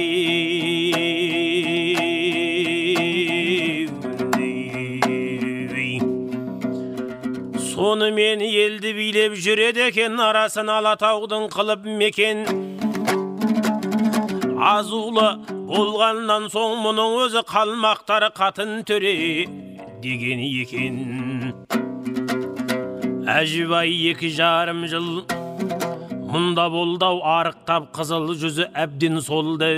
сонымен 7.67 8.41
елді 8.47 8.95
билеп 8.97 9.37
жүреді 9.45 9.85
екен 9.91 10.17
арасын 10.29 10.73
алатаудың 10.79 11.45
қылып 11.53 11.85
мекен 12.00 12.47
азулы 14.73 15.29
болғаннан 15.69 16.49
соң 16.57 16.81
мұның 16.87 17.21
өзі 17.27 17.45
қалмақтар 17.53 18.31
қатын 18.41 18.81
төре 18.89 19.45
деген 20.00 20.41
екен 20.49 21.29
әжібай 23.30 23.94
екі 24.10 24.32
жарым 24.34 24.84
жыл. 24.90 25.08
Мұнда 26.30 26.68
болдау 26.70 27.22
арықтап 27.26 27.90
қызыл 27.96 28.30
жүзі 28.38 28.70
әбден 28.78 29.18
солды 29.25 29.70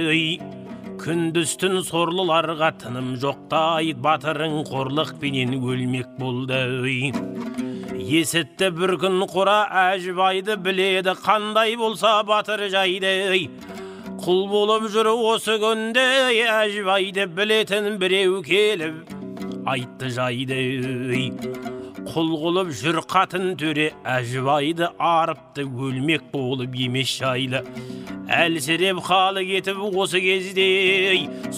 күндіз 1.02 1.56
түн 1.58 1.80
сорлыларға 1.82 2.68
тыным 2.78 3.14
жоқтай 3.22 3.90
батырың 4.04 4.60
қорлықпенен 4.68 5.56
өлмек 5.58 6.12
болды 6.20 6.60
есітті 8.12 8.68
бір 8.76 8.94
күн 9.02 9.24
қора 9.32 9.56
әжібайды 9.82 10.54
біледі 10.62 11.16
қандай 11.24 11.74
болса 11.80 12.14
батыр 12.28 12.68
жайды 12.70 13.48
құл 14.22 14.44
болып 14.52 14.86
жүр 14.94 15.10
осы 15.16 15.58
күнде 15.62 16.06
әжібайды 16.46 17.26
білетін 17.26 17.96
біреу 17.98 18.42
келіп 18.46 19.16
айтты 19.74 20.12
жайды 20.14 20.60
құл 22.02 22.30
қылып 22.42 22.70
жүр 22.74 22.96
қатын 23.10 23.52
төре 23.60 23.92
әжібайды 24.08 24.88
арыпты 24.98 25.62
өлмек 25.64 26.24
болып 26.32 26.74
емес 26.74 27.12
жайлы 27.20 27.60
әлсіреп 28.32 28.98
халы 29.06 29.44
кетіп 29.46 29.78
осы 30.02 30.20
кезде 30.24 30.66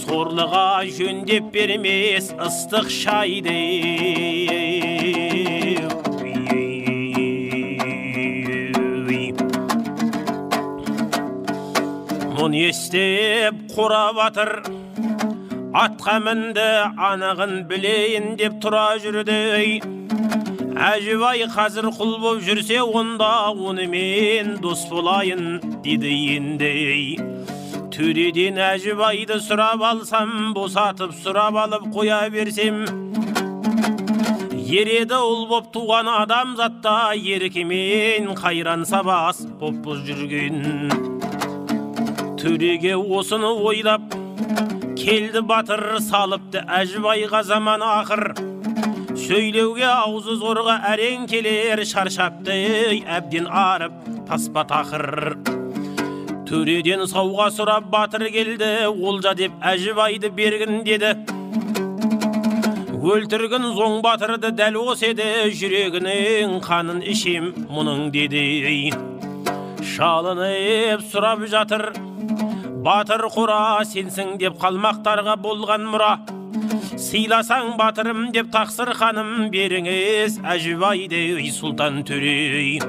сорлыға 0.03 0.85
жөндеп 0.99 1.49
бермес 1.55 2.29
ыстық 2.49 2.93
шайды 2.93 3.57
мұны 12.37 12.67
естеп 12.69 13.65
қора 13.73 14.07
батыр 14.21 14.55
атқа 15.75 16.21
мінді 16.29 16.71
анығын 17.11 17.63
білейін 17.71 18.35
деп 18.39 18.61
тұра 18.63 18.87
жүрді 19.03 20.04
әжібай 20.75 21.45
қазір 21.55 21.91
құл 21.95 22.17
боп 22.23 22.43
жүрсе 22.43 22.81
онда 22.83 23.51
онымен 23.53 24.57
дос 24.63 24.87
болайын 24.91 25.61
деді 25.85 26.15
енді 26.35 26.73
төреден 27.95 28.59
әжібайды 28.59 29.39
сұрап 29.45 29.85
алсам 29.87 30.53
босатып 30.57 31.15
сұрап 31.23 31.61
алып 31.63 31.87
қоя 31.95 32.25
берсем 32.35 32.83
ереді 34.75 35.15
ұл 35.15 35.45
боп 35.47 35.69
туған 35.75 36.09
адамзатта 36.11 37.13
еркемен 37.15 38.33
қайран 38.39 38.83
сабас 38.89 39.45
боп 39.61 39.87
жүрген. 40.07 40.91
Төреге 42.41 42.97
осыны 42.97 43.53
ойлап 43.69 44.17
келді 44.99 45.45
батыр 45.47 46.01
салыпты 46.03 46.65
әжібайға 46.81 47.45
заман 47.47 47.85
ақыр. 47.87 48.54
Сөйлеуге 49.25 49.87
аузы 49.89 50.35
зорға 50.37 50.75
әрең 50.91 51.23
келер 51.31 51.81
шаршапты 51.89 52.57
әбден 53.17 53.47
арып 53.49 53.95
таспа 54.29 54.65
тақыр 54.69 55.07
төреден 56.49 57.07
сауға 57.09 57.47
сұрап 57.57 57.87
батыр 57.95 58.27
келді 58.35 58.69
олжа 58.93 59.33
деп 59.39 59.57
әжібайды 59.71 60.29
бергін 60.37 60.83
деді 60.85 61.15
өлтіргін 63.15 63.71
зоң 63.79 63.99
батырды 64.05 64.53
дәл 64.61 64.77
осы 64.83 65.15
еді 65.15 65.31
жүрегінің 65.57 66.61
қанын 66.69 67.01
ішем 67.15 67.51
мұның 67.73 68.11
деді 68.13 68.93
шалынып 69.95 71.09
сұрап 71.15 71.49
жатыр 71.49 71.89
батыр 72.85 73.25
қора 73.33 73.81
сенсің 73.89 74.37
деп 74.41 74.61
қалмақтарға 74.61 75.41
болған 75.41 75.89
мұра 75.89 76.15
сыйласаң 77.15 77.77
батырым 77.79 78.23
деп 78.35 78.49
тақсыр 78.51 78.89
ханым 78.99 79.29
беріңіз 79.53 80.41
әжібайды 80.51 81.21
сұлтан 81.55 82.01
төре 82.09 82.81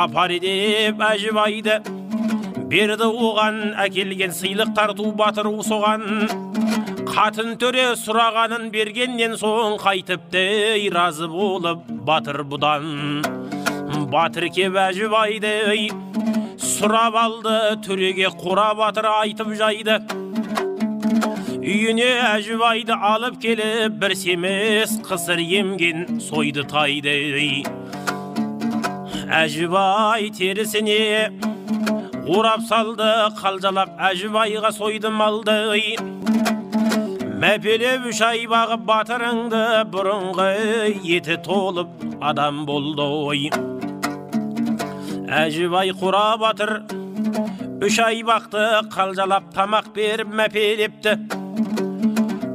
апар 0.00 0.32
деп 0.42 1.04
әжібайды 1.06 1.76
берді 2.72 3.06
оған 3.06 3.60
әкелген 3.84 4.34
сыйлық 4.34 4.72
тарту 4.74 5.12
батыр 5.20 5.46
соған 5.68 6.26
қатын 7.12 7.54
төре 7.62 7.84
сұрағанын 8.02 8.66
бергеннен 8.74 9.38
соң 9.38 9.78
қайтыпты 9.84 10.90
разы 10.90 11.30
болып 11.30 11.86
батыр 11.86 12.42
бұдан 12.42 13.22
батыр 14.10 14.48
кеп 14.56 14.80
әжібайды 14.88 15.54
сұрап 16.58 17.22
алды 17.28 17.60
төреге 17.86 18.34
қора 18.42 18.72
батыр 18.74 19.06
айтып 19.20 19.54
жайды 19.54 20.00
үйіне 21.60 22.08
әжібайды 22.24 22.94
алып 23.04 23.34
келіп 23.40 23.96
бір 24.00 24.14
семіз 24.16 24.94
қысыр 25.04 25.40
емген 25.44 26.20
сойды 26.24 26.62
тайды 26.64 27.12
әжібай 29.40 30.30
терісіне 30.38 31.28
орап 32.32 32.64
салды 32.64 33.08
қалжалап 33.42 33.92
әжібайға 34.08 34.70
сойды 34.72 35.10
малды 35.12 35.56
мәпелеп 37.42 38.06
үш 38.08 38.22
ай 38.24 38.46
бағып 38.48 38.86
батырыңды 38.88 39.60
бұрынғы 39.92 40.48
еті 41.10 41.36
толып 41.44 41.92
адам 42.24 42.64
болды 42.70 43.04
ой 43.04 43.50
әжібай 45.42 45.92
қора 46.00 46.24
батыр 46.40 46.72
үш 47.84 48.00
ай 48.04 48.24
бақты 48.24 48.64
қалжалап 48.96 49.52
тамақ 49.52 49.92
беріп 49.96 50.32
мәпелепті 50.40 51.39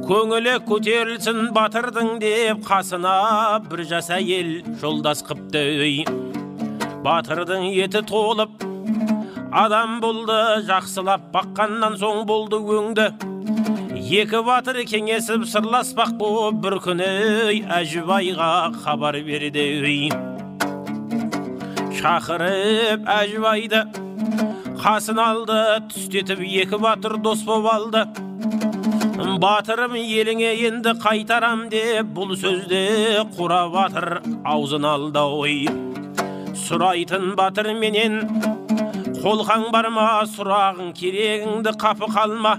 көңілі 0.06 0.52
көтерілсін 0.68 1.48
батырдың 1.54 2.20
деп 2.22 2.60
қасына 2.66 3.14
бір 3.66 3.80
жас 3.90 4.10
әйел 4.14 4.50
жолдас 4.78 5.24
қыпты 5.26 6.04
батырдың 7.02 7.64
еті 7.72 8.04
толып 8.06 8.62
адам 9.50 9.96
болды 10.02 10.36
жақсылап 10.68 11.24
баққаннан 11.34 11.96
соң 11.98 12.22
болды 12.28 12.60
өңді. 12.76 13.06
Екі 13.96 14.42
батыр 14.46 14.78
кеңесіп 14.86 15.46
сырласпақ 15.50 16.12
боп 16.20 16.60
бір 16.62 16.76
күні 16.84 17.08
әжібайға 17.78 18.50
хабар 18.84 19.18
берді 19.26 19.64
шақырып 21.98 23.10
әжібайды 23.16 23.82
қасын 24.84 25.18
алды 25.18 25.58
түстетіп 25.90 26.46
екі 26.46 26.78
батыр 26.78 27.18
дос 27.18 27.42
боп 27.48 27.66
алды. 27.72 28.04
Батырым 29.16 29.94
еліңе 29.96 30.50
енді 30.68 30.92
қайтарам 31.00 31.66
деп 31.72 32.08
бұл 32.16 32.34
сөзді 32.36 32.80
қора 33.36 33.62
батыр 33.72 34.06
аузын 34.44 34.84
алды 34.84 35.22
ой 35.24 35.54
сұрайтын 36.66 37.32
батыр 37.38 37.70
менен 37.80 38.18
қолқаң 39.22 39.70
бар 39.72 39.88
ма 39.94 40.08
сұрағың 40.34 40.92
керегіңді 40.98 41.72
қапы 41.80 42.10
қалма 42.12 42.58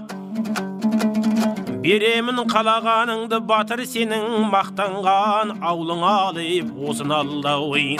беремін 1.84 2.42
қалағаныңды 2.50 3.38
батыр 3.46 3.84
сенің 3.86 4.50
мақтанған 4.50 5.60
аулыңа 5.62 6.12
алып 6.26 6.74
осыны 6.90 7.20
алда 7.22 7.54
ой 7.62 7.94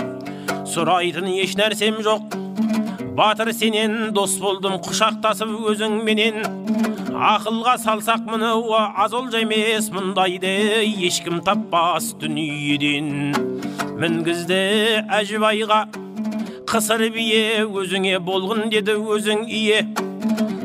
сұрайтын 0.66 1.30
еш 1.38 1.54
нәрсем 1.60 2.02
жоқ 2.02 2.34
батыр 3.18 3.48
сенен 3.50 4.12
дос 4.14 4.36
болдым 4.38 4.76
құшақтасып 4.78 5.50
өзіңменен 5.72 6.36
ақылға 7.18 7.72
салсақ 7.82 8.28
мұны 8.30 8.50
аз 9.02 9.14
олжа 9.16 9.40
емес 9.42 9.88
мұндайды 9.90 10.52
ешкім 11.08 11.40
таппас 11.42 12.12
дүниеден. 12.20 13.32
Мінгізді 13.98 14.60
әжібайға 15.18 15.80
қысыр 16.70 17.08
бие 17.10 17.64
өзіңе 17.66 18.20
болғын 18.22 18.70
деді 18.70 18.94
өзің 18.94 19.42
ие. 19.50 19.82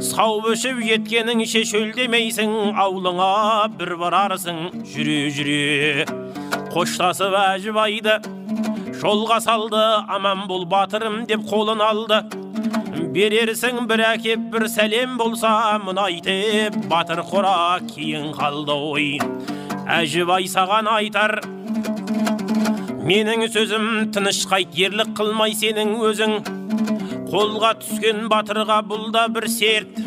Сау 0.03 0.43
өшіп 0.53 0.83
жеткеніңше 0.85 1.63
шөлдемейсің 1.71 2.77
аулыңа 2.85 3.31
бір 3.79 3.95
барарсың 4.03 4.85
жүре 4.93 5.17
жүре. 5.33 6.05
Қоштасып 6.69 7.33
әжібайды 7.47 8.19
жолға 9.01 9.41
салды 9.41 9.81
аман 10.05 10.45
бол 10.47 10.69
батырым 10.69 11.23
деп 11.25 11.49
қолын 11.49 11.81
алды. 11.81 12.42
Берерсің 13.13 13.83
бір 13.85 14.01
әкеп 14.07 14.45
бір 14.53 14.63
сәлем 14.73 15.17
болса 15.19 15.49
мұны 15.83 16.01
айтып 16.07 16.77
батыр 16.89 17.19
қора 17.27 17.77
кейін 17.85 18.31
қалды 18.33 18.73
ой 18.73 19.05
әжібай 19.99 20.47
саған 20.49 20.89
айтар 20.95 21.35
менің 23.05 23.45
сөзім 23.53 23.85
тыныш 24.15 24.39
қайт 24.49 24.73
ерлік 24.87 25.13
қылмай 25.19 25.53
сенің 25.59 25.93
өзің 26.09 26.35
қолға 27.29 27.75
түскен 27.83 28.25
батырға 28.33 28.79
бұл 28.89 29.11
да 29.13 29.27
бір 29.35 29.45
серт 29.59 30.01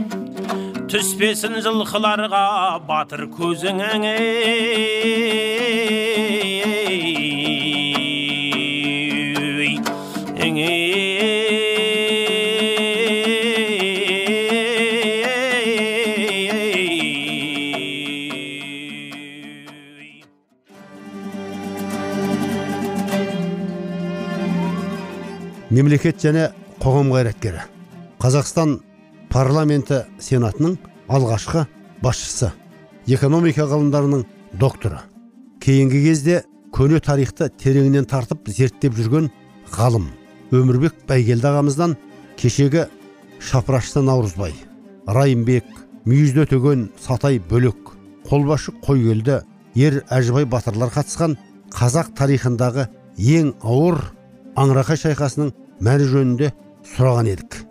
түспесін 0.91 1.61
жылқыларға 1.63 2.45
батыр 2.91 3.29
көзің 3.39 3.85
мемлекет 25.77 26.23
және 26.25 26.51
қоғам 26.81 27.11
қайраткері. 27.13 27.65
Қазақстан 28.23 28.79
парламенті 29.29 30.05
сенатының 30.23 30.79
алғашқы 31.13 31.67
басшысы 32.03 32.53
экономика 33.07 33.67
ғылымдарының 33.69 34.25
докторы. 34.57 35.03
Кейінгі 35.61 36.03
кезде 36.07 36.45
көне 36.73 37.01
тарихты 37.05 37.51
тереңінен 37.61 38.09
тартып 38.09 38.49
зерттеп 38.49 38.97
жүрген 38.97 39.29
ғалым 39.77 40.09
өмірбек 40.55 40.97
бәйгелді 41.09 41.51
ағамыздан 41.51 41.97
кешегі 42.41 42.87
шапырашты 43.43 44.01
наурызбай 44.07 44.55
райымбек 45.07 45.69
мүйізді 46.09 46.45
өтеген 46.47 46.89
сатай 47.03 47.41
бөлек 47.51 47.93
қолбасшы 48.31 48.73
қойгелді 48.87 49.41
ер 49.77 50.01
әжібай 50.13 50.49
батырлар 50.49 50.93
қатысқан 50.95 51.37
қазақ 51.75 52.15
тарихындағы 52.19 52.89
ең 53.19 53.53
ауыр 53.63 54.01
аңырақай 54.57 55.01
шайқасының 55.03 55.53
мәні 55.81 56.11
жөнінде 56.11 56.53
сұраған 56.97 57.33
едік. 57.35 57.63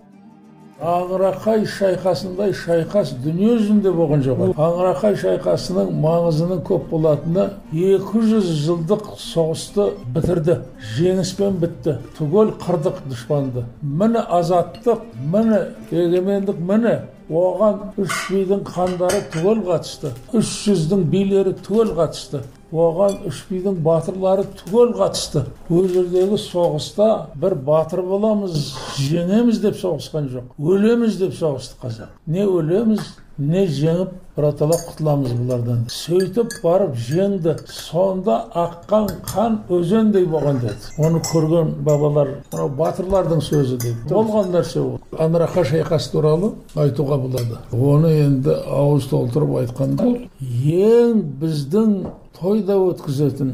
Аңырақай 0.76 1.64
шайқасындай 1.72 2.52
шайқас 2.54 3.14
дүние 3.24 3.54
жүзінде 3.56 3.94
болған 3.96 4.26
жоқ. 4.26 4.42
Аңырақай 4.60 5.16
шайқасының 5.22 5.94
маңызының 6.04 6.60
көп 6.68 6.90
болатыны 6.92 7.46
200 7.72 8.50
жылдық 8.66 9.06
соғысты 9.24 9.88
бітірді 10.18 10.58
жеңіспен 10.98 11.62
бітті 11.64 11.96
түгел 12.20 12.52
қырдық 12.60 13.00
дұшпанды. 13.08 13.64
Міне 13.82 14.26
азаттық 14.38 15.08
міне 15.32 15.62
егемендік 15.96 16.60
міне 16.60 16.98
оған 17.32 17.96
үш 18.04 18.20
бидің 18.34 18.68
хандары 18.68 19.24
түгел 19.34 19.64
қатысты 19.72 20.12
үш 20.36 20.52
жүздің 20.68 21.08
билері 21.10 21.56
түгел 21.66 21.96
қатысты. 21.98 22.44
Оған 22.74 23.20
үш 23.30 23.44
бидің 23.50 23.82
батырлары 23.86 24.46
түгел 24.62 24.96
қатысты. 24.98 25.46
Ол 25.70 25.90
жердегі 25.92 26.40
соғыста 26.42 27.10
бір 27.36 27.58
батыр 27.68 28.02
боламыз 28.06 28.72
жеңеміз 29.00 29.62
деп 29.64 29.78
соғысқан 29.82 30.32
жоқ. 30.34 30.56
Өлеміз 30.60 31.20
деп 31.22 31.38
соғысты 31.38 31.80
қазақ. 31.84 32.18
Не 32.26 32.48
өлеміз 32.48 33.14
не 33.38 33.66
жеңіп 33.68 34.14
бірталап 34.36 34.82
құтыламыз 34.90 35.34
бұлардан. 35.36 35.82
Сөйтіп 35.92 36.54
барып 36.64 36.96
жеңді. 37.00 37.56
Сонда 37.68 38.38
аққан 38.56 39.10
қан 39.28 39.58
өзендей 39.72 40.26
болған 40.32 40.62
деді. 40.64 40.92
Оны 40.98 41.20
көрген 41.24 41.74
бабалар 41.84 42.32
мынау 42.52 42.70
батырлардың 42.80 43.44
сөзі 43.44 43.80
дейді 43.84 44.08
болған 44.12 44.54
нәрсе 44.56 44.80
ол. 44.84 45.00
Аңырақа 45.20 45.66
шайқас 45.68 46.10
туралы 46.14 46.54
айтуға 46.76 47.20
болады. 47.28 47.60
Оны 47.76 48.14
енді 48.24 48.56
ауыз 48.72 49.10
толтырып 49.12 49.58
айтқанда 49.66 50.08
ең 50.40 51.26
біздің 51.42 51.98
тойда 52.40 52.78
өткізетін 52.92 53.54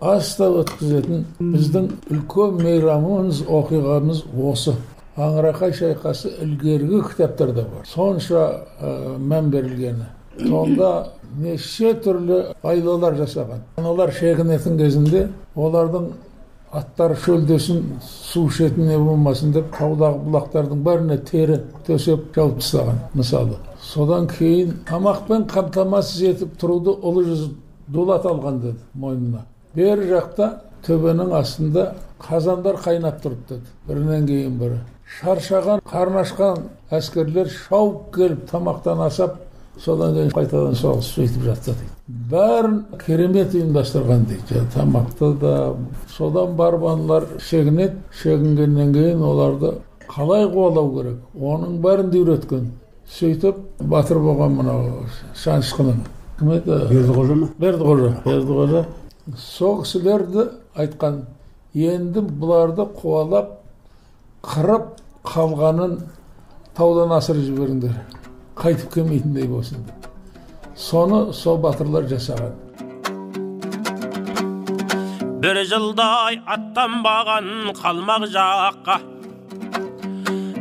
аста 0.00 0.48
өткізетін 0.60 1.24
біздің 1.40 1.88
үлкен 2.12 2.60
мейрамымыз 2.62 3.42
оқиғамыз 3.46 4.22
осы. 4.50 4.76
Аңырақай 5.18 5.72
шайқасы 5.74 6.30
ілгергі 6.44 7.02
кітаптарда 7.08 7.64
бар. 7.66 7.86
Сонша 7.90 8.44
ә, 8.78 9.16
мән 9.18 9.50
берілгені. 9.50 10.06
Сонда 10.38 10.92
неше 11.40 11.96
түрлі 12.04 12.54
айлалар 12.62 13.18
жасаған. 13.18 13.64
Аналар 13.80 14.12
шегінетін 14.14 14.78
кезінде 14.78 15.26
олардың 15.56 16.12
аттары 16.70 17.16
шөлдесін 17.18 17.82
су 18.04 18.46
ішетін 18.46 18.92
не 18.92 18.98
болмасын 19.00 19.50
деп 19.56 19.72
таудағы 19.74 20.20
бұлақтардың 20.28 20.82
бәріне 20.86 21.18
тері 21.26 21.62
төсеп 21.86 22.28
жауып 22.36 22.60
тастаған 22.60 23.00
мысалы. 23.18 23.58
Содан 23.82 24.28
кейін 24.30 24.76
тамақпен 24.86 25.48
қамтамасыз 25.50 26.22
етіп 26.30 26.54
тұруды 26.60 26.94
ұлы 26.94 27.24
жүз 27.30 27.48
дулат 27.88 28.26
алған 28.26 28.60
деді 28.62 28.78
мойнына. 28.94 29.44
Бер 29.74 30.02
жақта 30.08 30.50
төбенің 30.86 31.34
астында 31.38 31.92
қазандар 32.22 32.78
қайнап 32.84 33.20
тұрды 33.22 33.48
деді. 33.48 33.74
Бірінен 33.88 34.26
кейін 34.26 34.56
бірі. 34.60 34.78
Шаршаған 35.20 35.82
қарны 35.88 36.22
ашқан 36.22 36.64
әскерлер 36.92 37.48
шауып 37.48 38.10
келіп 38.14 38.42
тамақтан 38.50 39.04
асап 39.06 39.38
содан 39.80 40.14
кейін 40.16 40.32
қайтадан 40.34 40.76
соғыс 40.76 41.12
сөйтіп 41.14 41.46
жатты 41.46 41.74
дейді. 41.78 41.94
Бәрін 42.30 42.78
керемет 43.04 43.54
ұйымдастырған 43.54 44.26
дейді. 44.28 44.64
Тамақты 44.74 45.32
да 45.40 45.54
содан 46.16 46.56
барып 46.56 46.84
аналар 46.90 47.28
шегінеді. 47.40 48.02
Шегінгеннен 48.22 48.92
кейін 48.92 49.22
оларды 49.22 49.74
қалай 50.08 50.46
қуалау 50.50 50.92
керек? 50.98 51.18
Оның 51.34 51.80
бәрін 51.84 52.12
де 52.12 52.22
үйреткен. 52.22 52.70
Сөйтіп 53.08 53.64
батыр 53.80 54.20
болған 54.20 54.58
мынау 54.58 55.06
шанышқының 55.44 56.02
кім 56.38 56.52
еді 56.54 56.70
бердіқожа 56.90 57.34
ма? 57.34 57.48
Бердіқожа. 57.58 58.12
Бердіқожа. 58.24 58.84
Сол 59.36 59.82
кісілерді 59.82 60.48
айтқан 60.78 61.22
енді 61.74 62.22
бұларды 62.22 62.86
қуалап 63.00 63.58
қырып 64.46 65.00
қалғанын 65.26 65.98
таудан 66.78 67.16
асырып 67.18 67.48
жіберіңдер. 67.48 67.96
Қайтып 68.58 68.94
келмейтіндей 68.94 69.48
болсын. 69.50 69.82
Деп 69.86 70.08
соны 70.78 71.32
сол 71.34 71.58
батырлар 71.58 72.06
жасаған. 72.06 72.54
Бір 75.42 75.62
жылдай 75.66 76.38
аттанбаған 76.46 77.72
қалмақ 77.78 78.26
жаққа. 78.34 78.98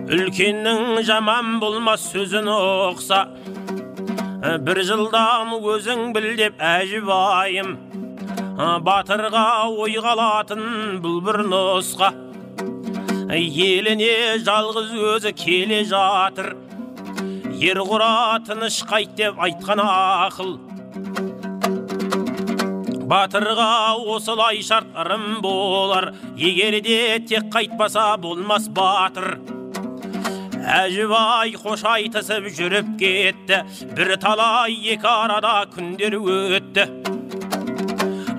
Үлкеннің 0.07 1.01
жаман 1.05 1.57
болмас 1.61 2.05
сөзін 2.13 2.49
ұқса 2.49 3.25
бір 4.37 4.81
жылдан 4.85 5.49
өзің 5.57 6.11
біл 6.13 6.27
деп 6.37 6.59
әжібайым 6.61 7.71
батырға 8.85 9.45
ойға 9.81 10.13
алатын 10.13 10.61
бұл 11.01 11.17
бір 11.25 11.41
нұсқа 11.49 12.11
еліне 13.33 14.37
жалғыз 14.45 14.93
өзі 15.13 15.33
келе 15.41 15.81
жатыр 15.89 16.53
ер 17.57 17.81
құра 17.89 18.37
тыныш 18.45 18.83
қайт 18.85 19.17
деп 19.17 19.41
айтқан 19.41 19.81
ақыл 19.87 20.53
батырға 23.09 23.71
осылай 24.13 24.61
шарт 24.61 24.93
ырым 25.01 25.41
болар 25.41 26.11
егер 26.37 26.77
де 26.85 27.17
тек 27.25 27.49
қайтпаса 27.53 28.11
болмас 28.21 28.69
батыр 28.69 29.39
әжібай 30.67 31.53
қош 31.55 31.83
айтысып 31.87 32.47
жүріп 32.57 32.87
кетті 32.99 33.61
бір 33.95 34.17
талай 34.19 34.73
екі 34.93 35.07
арада 35.07 35.53
күндер 35.71 36.17
өтті 36.19 36.83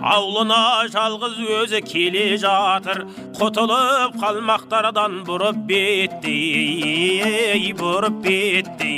аулына 0.05 0.59
жалғыз 0.93 1.39
өзі 1.57 1.81
келе 1.89 2.27
жатыр 2.43 3.07
құтылып 3.39 4.21
қалмақтардан 4.21 5.23
бұрып 5.29 5.65
бетті 5.73 6.37
бұрып 7.81 8.21
бетті 8.29 8.93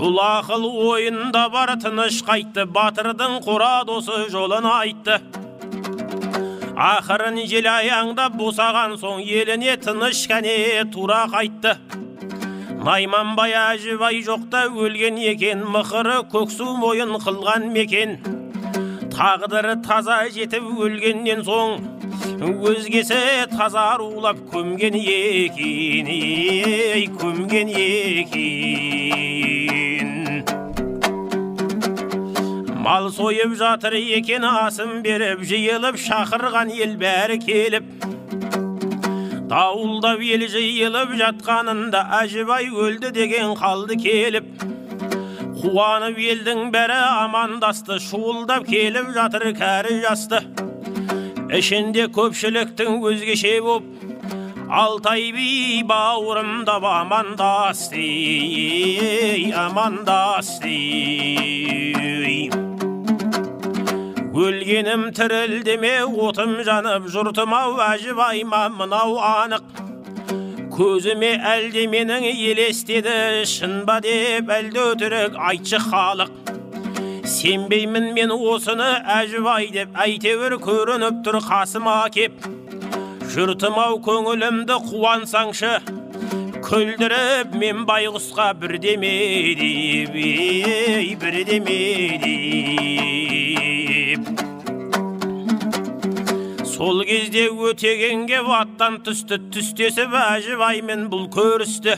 бұл 0.00 0.18
ақыл 0.24 0.68
ойында 0.88 1.46
бар 1.52 1.76
тыныш 1.80 2.24
қайтты 2.24 2.64
батырдың 2.72 3.40
қора 3.44 3.76
досы 3.88 4.26
жолын 4.32 4.66
айтты 4.72 5.20
ақырын 6.74 7.36
жел 7.46 7.68
аяңдап 7.70 8.34
босаған 8.34 8.96
соң 8.98 9.20
еліне 9.22 9.76
тыныш 9.78 10.26
кәне 10.26 10.82
тура 10.90 11.24
қайтты. 11.30 11.76
Найманбай 12.84 13.54
әжібай 13.54 14.18
жоқта 14.26 14.66
өлген 14.68 15.16
екен 15.22 15.62
мықыры 15.62 16.26
көксу 16.32 16.74
мойын 16.76 17.14
қылған 17.22 17.70
мекен. 17.70 18.18
Тағдыры 19.14 19.78
таза 19.86 20.26
жетіп 20.34 20.66
өлгеннен 20.82 21.44
соң 21.46 21.78
өзгесі 22.42 23.46
таза 23.54 23.94
арулап 23.94 24.38
көмген 24.50 24.98
екен 24.98 26.06
ей 26.10 27.06
көмген 27.20 27.68
екен. 27.70 29.14
Мал 32.84 33.06
сойып 33.16 33.54
жатыр 33.56 33.94
екен 33.96 34.44
асын 34.44 34.98
беріп 35.04 35.40
жиылып 35.48 35.96
шақырған 36.06 36.68
ел 36.76 36.90
бәрі 37.00 37.38
келіп 37.40 37.86
дауылдап 39.48 40.20
ел 40.26 40.44
жиылып 40.52 41.14
жатқанында 41.20 42.02
әжібай 42.18 42.68
өлді 42.86 43.08
деген 43.16 43.54
қалды 43.60 43.96
келіп 44.02 44.50
қуанып 45.62 46.20
елдің 46.34 46.60
бәрі 46.74 46.98
амандасты 47.24 47.96
шуылдап 48.08 48.68
келіп 48.68 49.14
жатыр 49.16 49.46
кәрі 49.62 49.94
жасты 50.02 50.42
ішінде 51.60 52.04
көпшіліктің 52.18 53.00
өзгеше 53.12 53.54
боп 53.64 53.88
алтай 54.82 55.30
би 55.32 55.80
бауырымдап 55.88 56.84
амандасты 56.90 58.04
амандасты. 59.64 60.76
Өлгенім 64.34 65.12
тірілдеме 65.14 65.92
отым 66.26 66.56
жанып 66.66 67.04
жұртым 67.12 67.52
ау 67.54 67.76
әжібай 67.84 68.40
ма 68.50 68.64
мынау 68.74 69.12
анық 69.22 69.68
көзіме 70.74 71.28
әлде 71.50 71.84
менің 71.92 72.26
елестеді 72.32 73.44
шын 73.46 73.84
ба 73.86 74.00
деп 74.02 74.50
әлде 74.56 74.82
өтірік 74.88 75.38
айтшы 75.50 75.78
халық 75.84 76.34
сенбеймін 77.30 78.10
мен 78.16 78.34
осыны 78.34 78.90
әжібай 79.20 79.70
деп 79.76 79.94
әйтеуір 80.02 80.58
көрініп 80.66 81.22
тұр 81.28 81.38
қасыма 81.46 82.00
кеп 82.18 82.48
жұртым 83.36 83.78
ау 83.84 84.00
көңілімді 84.08 84.80
қуансаңшы 84.90 85.76
күлдіріп 86.66 87.54
мен 87.62 87.86
байғұсқа 87.86 88.50
бірдеме 88.58 89.14
деп 89.62 90.18
ей 90.26 91.14
бірдеме 91.22 91.82
деп 92.26 92.74
сол 96.74 97.04
кезде 97.06 97.46
өтегенге 97.48 98.40
аттан 98.56 98.98
түсті 99.06 99.38
түстесіп 99.54 100.14
әжібаймен 100.18 101.06
бұл 101.12 101.28
көрісті. 101.32 101.94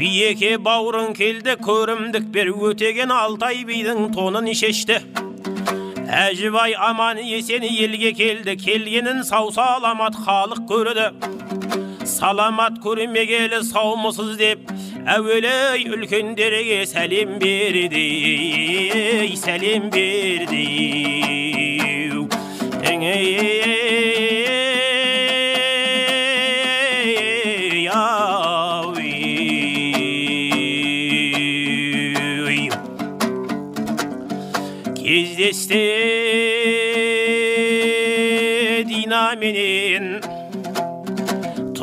Биеке 0.00 0.54
бауырың 0.64 1.12
келді 1.18 1.58
көрімдік 1.60 2.30
бер 2.32 2.50
өтеген 2.50 3.12
алтай 3.12 3.60
бидің 3.68 4.08
тонын 4.14 4.48
шешті. 4.56 4.96
Әжібай 6.08 6.72
аман 6.88 7.20
есен 7.22 7.66
елге 7.68 8.14
келді 8.16 8.56
келгенін 8.58 9.20
сау 9.28 9.52
саламат 9.52 10.16
халық 10.24 10.64
көрді. 10.70 11.10
Саламат 12.08 12.80
көрмегелі 12.82 13.60
саумысыз 13.68 14.38
деп 14.40 14.64
әуелей 15.08 15.86
үлкендерге 15.88 16.84
сәлем 16.88 17.38
берді 17.40 18.04
ей, 18.04 19.36
сәлем 19.36 19.88
берді 19.92 20.66
Ей, 23.00 23.08
ау, 27.88 28.92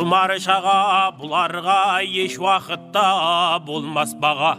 тұмар 0.08 0.32
шаға 0.40 0.74
бұларға 1.20 2.00
еш 2.00 2.38
уақытта 2.40 3.60
болмас 3.68 4.14
баға. 4.16 4.54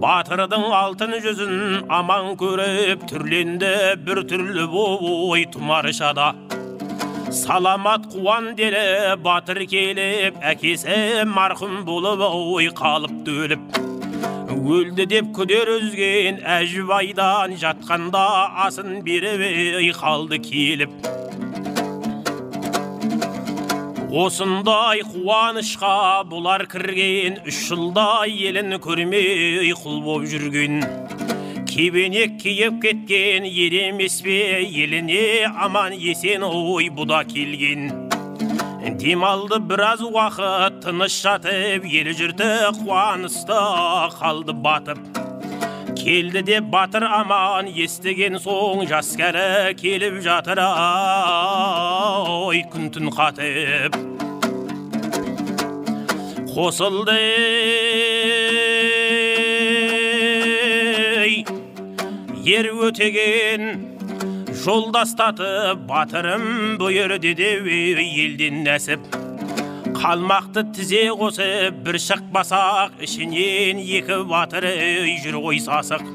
Батырдың 0.00 0.62
алтын 0.72 1.12
жүзін 1.20 1.90
аман 1.92 2.30
көріп 2.40 3.04
түрленді 3.10 3.74
бір 4.06 4.22
түрлі 4.30 4.64
ой 4.80 5.44
тұмаршада 5.52 6.30
саламат 7.42 8.08
қуан 8.14 8.54
делі 8.56 8.80
батыр 9.20 9.60
келіп 9.74 10.40
әкесі 10.54 11.28
марқұм 11.36 11.84
болып 11.84 12.24
ой 12.30 12.72
қалыпты 12.80 13.36
өліп 13.44 13.78
өлді 14.56 15.10
деп 15.18 15.32
күдер 15.36 15.74
үзген 15.76 16.40
әжібайдан 16.56 17.60
жатқанда 17.60 18.24
асын 18.64 19.02
беріп 19.04 20.00
қалды 20.00 20.40
келіп. 20.48 20.96
Осындай 24.10 25.04
қуанышқа 25.06 26.26
бұлар 26.26 26.64
кірген 26.70 27.36
үш 27.46 27.60
жылдай 27.68 28.32
елін 28.48 28.74
көрмей 28.82 29.70
құл 29.78 30.00
боп 30.02 30.24
жүрген. 30.26 30.80
Кебенек 31.70 32.34
киіп 32.42 32.80
кеткен 32.82 33.46
ер 33.46 33.76
емес 33.84 34.18
пе 34.26 34.64
еліне 34.66 35.46
аман 35.46 35.94
есен 35.94 36.42
ой 36.42 36.90
бұда 36.90 37.22
келген. 37.30 37.92
Демалды 38.98 39.60
біраз 39.62 40.02
уақыт 40.02 40.82
тыныш 40.82 41.20
жатып 41.22 41.86
ел 41.86 42.10
жұрты 42.10 42.50
қуанышта 42.82 43.62
қалды 44.18 44.56
батып. 44.66 45.09
Келді 46.00 46.42
деп 46.42 46.64
батыр 46.72 47.04
аман 47.04 47.66
естіген 47.84 48.38
соң 48.40 48.86
жас 48.88 49.10
кәрі 49.20 49.74
келіп 49.80 50.16
жатыр 50.24 50.60
ой 50.64 52.62
күн 52.72 52.88
түн 52.94 53.10
қатып 53.16 53.98
қосылды 56.54 57.18
ер 62.50 62.70
өтеген 62.88 63.66
жолдастатып 64.64 65.84
батырым 65.90 66.78
бұйырды 66.80 67.36
деп 67.38 67.68
елден 67.70 68.64
нәсіп 68.64 69.04
қалмақты 70.00 70.62
тізе 70.72 71.00
қосып 71.20 71.80
бір 71.84 71.98
шықпасақ 72.00 73.02
ішінен 73.04 73.80
екі 73.84 74.16
батыр 74.30 74.64
жүр 75.20 75.34
ғой 75.44 75.58
сасық 75.60 76.06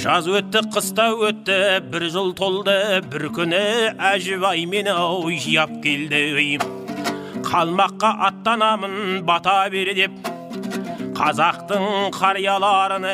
жаз 0.00 0.26
өтті 0.26 0.64
қыста 0.74 1.04
өтті 1.28 1.58
бір 1.92 2.08
жыл 2.10 2.32
толды 2.40 2.74
бір 3.06 3.28
күні 3.36 3.60
әжібай 4.08 4.64
мені 4.72 4.90
ау 4.90 5.30
жияп 5.30 5.76
келді 5.84 6.58
қалмаққа 7.46 8.10
аттанамын 8.30 9.22
бата 9.28 9.54
бер 9.70 9.92
деп 9.94 10.18
қазақтың 11.20 12.10
қарияларын 12.18 13.06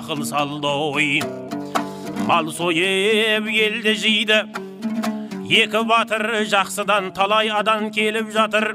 ақыл 0.00 0.26
салды 0.26 0.74
ой 0.88 1.22
мал 2.26 2.50
сойып 2.58 3.46
елді 3.52 3.94
жиды 4.02 4.42
екі 5.52 5.82
батыр 5.84 6.22
жақсыдан 6.48 7.10
талай 7.12 7.50
адан 7.52 7.90
келіп 7.92 8.30
жатыр. 8.32 8.72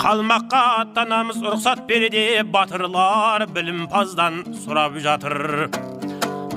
Қалмаққа 0.00 0.60
аттанамыз 0.80 1.42
рұқсат 1.44 1.84
бер 1.86 2.06
деп 2.10 2.48
батырлар 2.54 3.44
білімпаздан 3.52 4.40
сұрап 4.62 4.96
жатыр. 5.04 5.68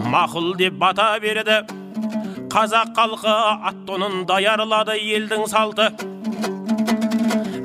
Мақұл 0.07 0.55
деп 0.61 0.79
бата 0.79 1.09
берді 1.19 1.59
қазақ 2.53 2.95
халқы 2.95 3.35
ат 3.67 3.83
тонын 3.87 4.23
даярлады 4.29 4.95
елдің 5.03 5.47
салты. 5.51 5.91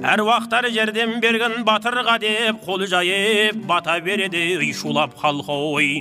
Әруақтар 0.03 0.73
жерден 0.75 1.21
берген 1.23 1.61
батырға 1.63 2.19
деп 2.19 2.65
қол 2.67 2.89
жайып 2.91 3.63
бата 3.71 4.01
береді 4.03 4.73
шулап 4.75 5.15
халқы 5.23 5.55
ой. 5.71 6.01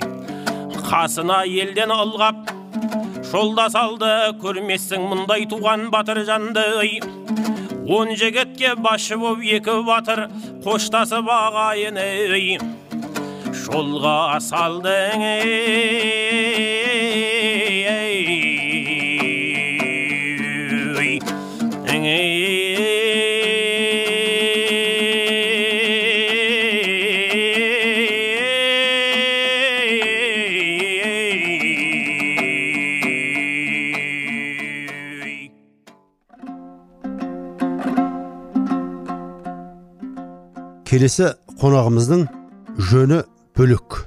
Қасына 0.90 1.44
елден 1.46 1.94
ылғап 1.94 2.58
жолда 3.30 3.68
салды 3.70 4.08
көрмессің 4.42 5.04
мұндай 5.06 5.44
туған 5.50 5.86
батыр 5.94 6.24
жанды. 6.26 6.64
Он 7.90 8.10
жігітке 8.18 8.74
басшы 8.74 9.16
боп 9.20 9.38
екі 9.42 9.76
батыр 9.86 10.26
қоштасып 10.66 11.30
ағайын 11.30 11.98
ей. 12.02 12.58
Жолға 13.62 14.40
салдың 14.42 15.22
ей. 15.30 16.10
Келесі 40.90 41.28
қонағымыздың 41.60 42.24
жөні 42.90 43.20
бөлек. 43.54 44.00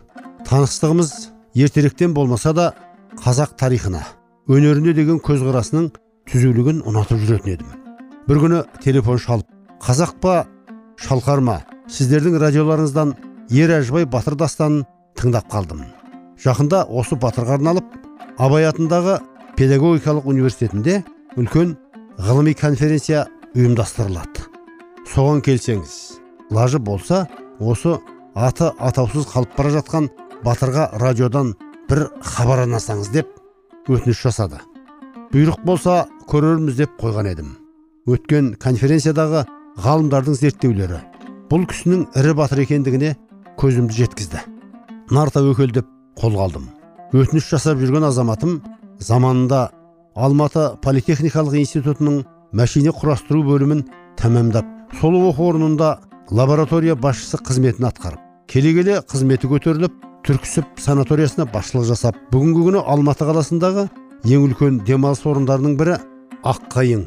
Таныстығымыз 0.44 1.12
ертеректен 1.56 2.12
болмаса 2.14 2.52
да 2.54 2.66
қазақ 3.24 3.54
тарихына 3.62 4.02
өнеріне 4.52 4.92
деген 4.98 5.22
көзқарасының 5.24 5.92
түзулігін 6.28 6.82
ұнатып 6.84 7.22
жүретін 7.24 7.54
едім. 7.54 7.70
Бір 8.28 8.40
күні 8.44 8.60
телефон 8.84 9.22
шалып 9.22 9.48
қазақ 9.84 10.18
па? 10.20 10.42
Шалқар 11.00 11.40
ма? 11.40 11.62
Сіздердің 11.88 12.36
радиоларыңыздан 12.42 13.14
ер 13.56 13.72
әжібай 13.78 14.06
батыр 14.08 14.36
дастанын 14.40 14.84
тыңдап 15.20 15.48
қалдым. 15.52 15.86
Жақында 16.44 16.84
осы 16.92 17.16
батырға 17.16 17.60
арналып 17.60 17.96
абай 18.44 18.68
атындағы 18.68 19.22
педагогикалық 19.56 20.28
университетінде 20.28 21.00
үлкен 21.38 21.78
ғылыми 22.20 22.56
конференция 22.60 23.28
ұйымдастырылады. 23.56 24.50
Соған 25.08 25.44
келсеңіз. 25.46 26.23
Лажы 26.54 26.80
болса 26.80 27.28
осы 27.60 27.98
аты 28.36 28.70
атаусыз 28.80 29.28
қалып 29.32 29.58
бара 29.58 29.74
жатқан 29.78 30.10
батырға 30.46 30.90
радиодан 31.02 31.54
бір 31.90 32.08
хабарланасаңыз 32.22 33.10
деп 33.14 33.30
өтініш 33.90 34.22
жасады. 34.28 34.62
Бұйрық 35.34 35.64
болса 35.66 36.06
көрерміз 36.30 36.78
деп 36.78 36.94
қойған 37.02 37.32
едім. 37.32 37.56
Өткен 38.08 38.54
конференциядағы 38.62 39.46
ғалымдардың 39.84 40.38
зерттеулері 40.38 41.02
бұл 41.50 41.66
кісінің 41.70 42.06
ірі 42.20 42.34
батыр 42.38 42.64
екендігіне 42.64 43.16
көзімді 43.62 43.98
жеткізді. 43.98 44.44
Нар 45.14 45.30
тәуекел 45.34 45.74
деп 45.74 45.90
қолға 46.20 46.48
алдым. 46.48 46.70
Өтініш 47.14 47.50
жасап 47.52 47.82
жүрген 47.82 48.08
азаматым 48.08 48.62
заманында 49.00 49.68
алматы 50.16 50.72
политехникалық 50.82 51.60
институтының 51.62 52.24
мәшине 52.58 52.94
құрастыру 52.94 53.44
бөлімін 53.46 53.86
тәмамдап 54.18 54.66
сол 55.00 55.18
оқу 55.30 55.50
орнында 55.52 55.96
лаборатория 56.32 56.96
басшысы 56.96 57.38
қызметін 57.44 57.90
атқарып 57.90 58.22
келе 58.48 58.72
келе 58.78 59.00
қызметі 59.10 59.50
көтеріліп 59.52 59.96
түрксіб 60.24 60.80
санаториясына 60.80 61.46
басшылық 61.52 61.88
жасап 61.90 62.18
бүгінгі 62.32 62.64
күні 62.70 62.84
алматы 62.88 63.28
қаласындағы 63.28 63.88
ең 64.24 64.46
үлкен 64.48 64.80
демалыс 64.88 65.26
орындарының 65.28 65.76
бірі 65.80 65.98
аққайың 66.48 67.04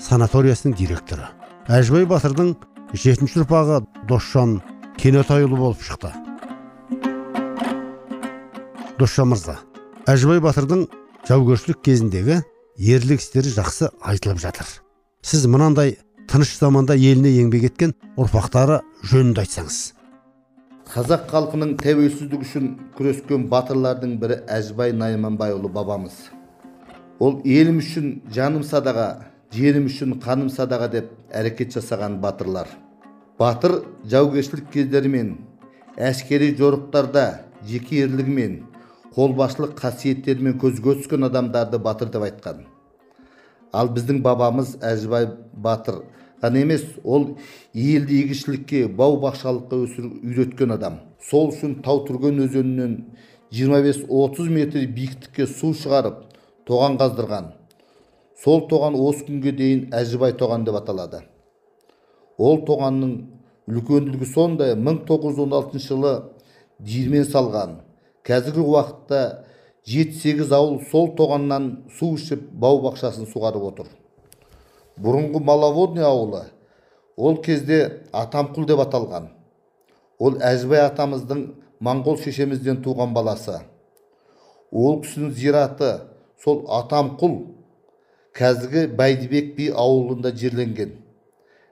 санаториясының 0.00 0.76
директоры. 0.78 1.26
Әжібай 1.66 2.06
батырдың 2.10 2.54
жетінші 2.94 3.42
ұрпағы 3.42 3.80
досжан 4.08 4.60
кенетайұлы 5.02 5.58
болып 5.58 5.82
шықты. 5.82 6.12
Досжан 8.98 9.32
мырза 9.32 9.58
әжібай 10.10 10.40
батырдың 10.44 10.86
жаугершілік 11.28 11.82
кезіндегі 11.82 12.40
ерлік 12.78 13.20
істері 13.20 13.50
жақсы 13.56 13.90
айтылып 14.00 14.40
жатыр. 14.42 14.66
Сіз 15.22 15.46
мынандай 15.50 15.98
тыныш 16.30 16.50
заманда 16.60 16.94
еліне 16.94 17.30
еңбек 17.40 17.64
еткен 17.66 17.92
ұрпақтары 18.14 18.76
жөнінде 19.10 19.42
айтсаңыз. 19.42 19.78
Қазақ 20.92 21.24
халқының 21.32 21.72
тәуелсіздік 21.80 22.44
үшін 22.44 22.68
күрескен 22.94 23.48
батырлардың 23.50 24.12
бірі 24.22 24.36
әжібай 24.46 24.94
найманбайұлы 24.94 25.70
бабамыз. 25.74 26.14
Ол 27.18 27.40
елім 27.42 27.80
үшін 27.82 28.12
жаным 28.30 28.62
садаға 28.62 29.08
жерім 29.50 29.88
үшін 29.90 30.20
қаным 30.22 30.52
садаға 30.54 30.86
деп 30.92 31.10
әрекет 31.34 31.74
жасаған 31.74 32.20
батырлар. 32.22 32.70
Батыр 33.38 33.80
жаугершілік 34.06 34.70
кездерімен 34.70 35.34
әскери 35.98 36.52
жорықтарда 36.54 37.26
жеке 37.66 38.04
ерлігімен 38.04 38.60
қолбасшылық 39.16 39.74
қасиеттерімен 39.82 40.60
көзге 40.62 40.94
түскен 41.02 41.26
адамдарды 41.26 41.82
батыр 41.82 42.14
деп 42.14 42.22
айтқан. 42.30 42.62
Ал 43.72 43.90
біздің 43.90 44.22
бабамыз 44.22 44.76
әжібай 44.82 45.28
батыр 45.54 46.02
ғана 46.42 46.62
емес 46.64 46.84
ол 47.04 47.36
елді 47.74 48.20
егіншілікке 48.24 48.86
бау 48.88 49.18
бақшалыққа 49.22 49.80
үйреткен 50.24 50.74
адам. 50.76 51.00
Сол 51.20 51.50
үшін 51.52 51.80
тау 51.84 52.04
түрген 52.08 52.40
өзенінен 52.46 52.94
25-30 53.52 54.48
метр 54.54 54.86
биіктікке 54.96 55.46
су 55.46 55.74
шығарып 55.76 56.22
тоған 56.68 56.96
қаздырған. 57.00 57.52
Сол 58.40 58.64
тоған 58.70 58.96
осы 58.96 59.26
күнге 59.26 59.52
дейін 59.52 59.84
әжібай 59.92 60.32
тоған 60.38 60.64
деп 60.64 60.80
аталады. 60.80 61.24
Ол 62.38 62.62
тоғанның 62.64 63.14
үлкендігі 63.68 64.26
сондай 64.32 64.72
1916 64.78 65.82
жылы 65.84 66.14
диірмен 66.80 67.26
салған. 67.28 67.80
Қазіргі 68.24 68.64
уақытта 68.64 69.44
жеті 69.84 70.16
сегіз 70.22 70.52
ауыл 70.56 70.80
сол 70.90 71.12
тоғаннан 71.18 71.70
су 71.98 72.14
ішіп 72.16 72.48
бау 72.52 72.80
бақшасын 72.86 73.28
суғарып 73.28 73.66
отыр. 73.72 73.90
Бұрынғы 75.00 75.42
маловодный 75.44 76.04
ауылы. 76.04 76.44
Ол 77.16 77.40
кезде 77.42 78.06
атамқұл 78.12 78.66
деп 78.68 78.82
аталған. 78.84 79.30
Ол 80.20 80.36
әжібай 80.44 80.84
атамыздың 80.86 81.44
моңғол 81.80 82.20
шешемізден 82.20 82.82
туған 82.84 83.14
баласы. 83.16 83.60
Ол 84.70 85.00
кісінің 85.04 85.32
зираты 85.36 85.90
сол 86.42 86.64
атамқұл 86.68 87.36
қазіргі 88.36 88.86
бәйдібек 88.96 89.54
би 89.56 89.70
ауылында 89.72 90.32
жерленген. 90.36 90.94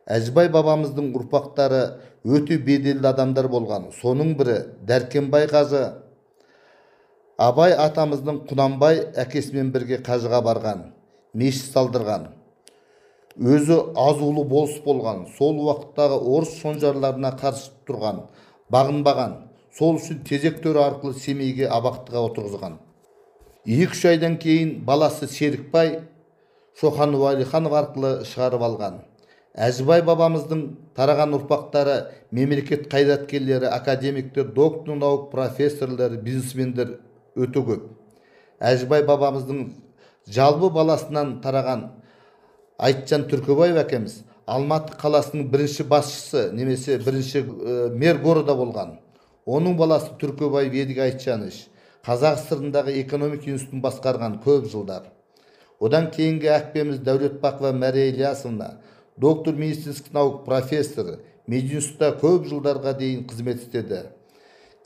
Әжібай 0.09 0.49
бабамыздың 0.49 1.13
ұрпақтары 1.17 1.83
өте 2.25 2.57
беделді 2.59 3.11
адамдар 3.13 3.49
болған. 3.53 3.91
Соның 4.01 4.35
бірі 4.39 4.59
дәркембай 4.89 5.47
қажы. 5.53 5.85
Абай 7.39 7.77
атамыздың 7.77 8.43
құнанбай 8.49 9.05
әкесімен 9.21 9.71
бірге 9.75 10.01
қажыға 10.03 10.41
барған. 10.43 10.89
Мешіт 11.35 11.71
салдырған. 11.77 12.38
Өзі 13.39 13.77
азулы 13.95 14.43
болыс 14.51 14.81
болған 14.83 15.27
сол 15.39 15.61
уақыттағы 15.63 16.19
орыс 16.35 16.57
шонжарларына 16.59 17.37
қарсы 17.39 17.71
тұрған 17.87 18.25
бағынбаған 18.75 19.35
сол 19.79 20.01
үшін 20.01 20.25
тезек 20.27 20.59
төрі 20.65 20.83
арқылы 20.83 21.15
семейге 21.15 21.69
абақтыға 21.71 22.25
отырғызған. 22.31 22.79
Екі 23.65 23.95
үш 23.95 24.05
айдан 24.11 24.39
кейін 24.43 24.81
баласы 24.85 25.29
серікбай 25.31 26.01
шоқан 26.81 27.15
уәлиханов 27.15 27.77
арқылы 27.79 28.13
шығарып 28.27 28.65
алған. 28.67 28.99
Әжібай 29.55 30.03
бабамыздың 30.07 30.65
тараған 30.99 31.37
ұрпақтары 31.39 31.97
мемлекет 32.35 32.89
қайраткерлері 32.91 33.71
академиктер 33.71 34.51
доктор 34.55 34.97
наук 34.97 35.31
профессорлар 35.31 36.17
бизнесмендер 36.23 36.99
өте 37.37 37.63
көп. 37.63 37.89
Әжібай 38.59 39.07
бабамыздың 39.07 39.65
жалбы 40.27 40.71
баласынан 40.71 41.39
тараған 41.43 41.89
айтжан 42.79 43.27
түркібаев 43.31 43.81
әкеміз. 43.83 44.23
Алматы 44.49 44.95
қаласының 44.97 45.51
бірінші 45.53 45.85
басшысы 45.91 46.49
немесе 46.57 46.97
бірінші 47.03 47.43
ә, 47.43 47.91
мэр 47.93 48.23
города 48.23 48.55
болған. 48.57 48.97
Оның 49.45 49.77
баласы 49.77 50.15
түркібаев 50.21 50.73
едіге 50.73 51.03
айтжанович 51.11 51.67
қазақ 52.07 52.39
сср 52.41 52.89
экономика 53.03 53.51
институтын 53.51 53.83
басқарған 53.85 54.39
көп 54.45 54.71
жылдар. 54.73 55.11
Одан 55.81 56.09
кейінгі 56.11 56.49
әкпеміз 56.55 57.03
дәулетбақова 57.05 57.73
мәрия 57.77 58.09
ілиясовна 58.11 58.79
доктор 59.17 59.55
медицинских 59.55 60.13
наук 60.13 60.45
профессор 60.45 61.19
мединститутта 61.47 62.15
көп 62.23 62.47
жылдарға 62.49 62.95
дейін 62.99 63.27
қызмет 63.29 63.61
істеді. 63.63 64.07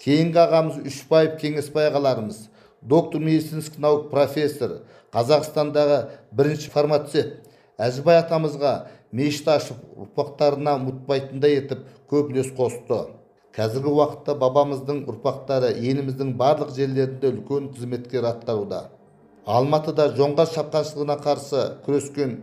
Кейінгі 0.02 0.40
ағамыз 0.42 0.82
үшбаев 0.88 1.38
кеңесбай 1.40 1.90
ағаларымыз 1.92 2.48
доктор 2.82 3.20
медицинских 3.20 3.78
наук 3.78 4.10
профессор 4.10 4.80
қазақстандағы 5.12 6.08
бірінші 6.32 6.70
фармацевт 6.74 7.41
әжібай 7.88 8.20
атамызға 8.22 8.72
мешіт 9.12 9.52
ашып 9.56 9.82
ұрпақтарына 10.06 10.78
ұмытпайтындай 10.80 11.58
етіп 11.60 11.84
көп 12.12 12.32
үлес 12.32 12.54
қосты. 12.56 13.04
Қазіргі 13.52 13.92
уақытта 13.98 14.38
бабамыздың 14.40 15.04
ұрпақтары 15.12 15.74
еліміздің 15.76 16.34
барлық 16.40 16.72
жерлерінде 16.76 17.34
үлкен 17.34 17.72
қызметкер 17.74 18.24
атқаруда 18.30 18.86
алматыда 19.46 20.12
жоңғар 20.14 20.46
шапқыншылығына 20.52 21.16
қарсы 21.22 21.62
күрескен 21.82 22.36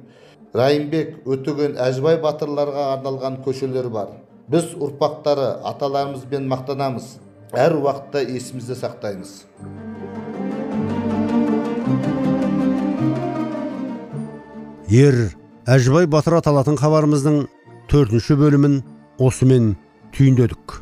райымбек 0.53 1.27
өтеген 1.29 1.77
әжібай 1.79 2.19
батырларға 2.19 2.89
арналған 2.95 3.39
көшелер 3.45 3.87
бар. 3.93 4.11
Біз 4.49 4.73
ұрпақтары 4.75 5.61
аталарымызбен 5.69 6.47
мақтанамыз. 6.49 7.19
Әр 7.53 7.77
уақытта 7.79 8.25
есімізде 8.27 8.75
сақтаймыз. 8.75 9.45
Ер 14.89 15.38
әжібай 15.69 16.07
батыр 16.09 16.39
аталатын 16.39 16.79
хабарымыздың 16.79 17.43
төртінші 17.91 18.37
бөлімін 18.39 18.79
осымен 19.21 19.75
түйіндедік. 20.15 20.79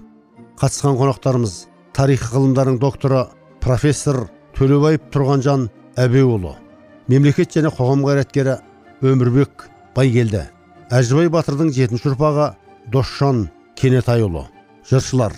Қатысқан 0.62 0.96
қонақтарымыз 1.00 1.56
тарих 1.98 2.24
ғылымдарының 2.32 2.78
докторы 2.80 3.26
профессор 3.60 4.28
төлебаев 4.56 5.10
тұрғанжан 5.12 5.68
әбеуұлы 6.00 6.54
мемлекет 7.12 7.58
және 7.58 7.72
қоғам 7.74 8.06
қайраткері 8.08 8.56
өмірбек 9.04 9.68
байгелді 9.98 10.46
әжібай 10.94 11.30
батырдың 11.36 11.74
жетінші 11.76 12.14
ұрпағы 12.14 12.48
досжан 12.94 13.48
кенетайұлы 13.80 14.46
жыршылар 14.90 15.36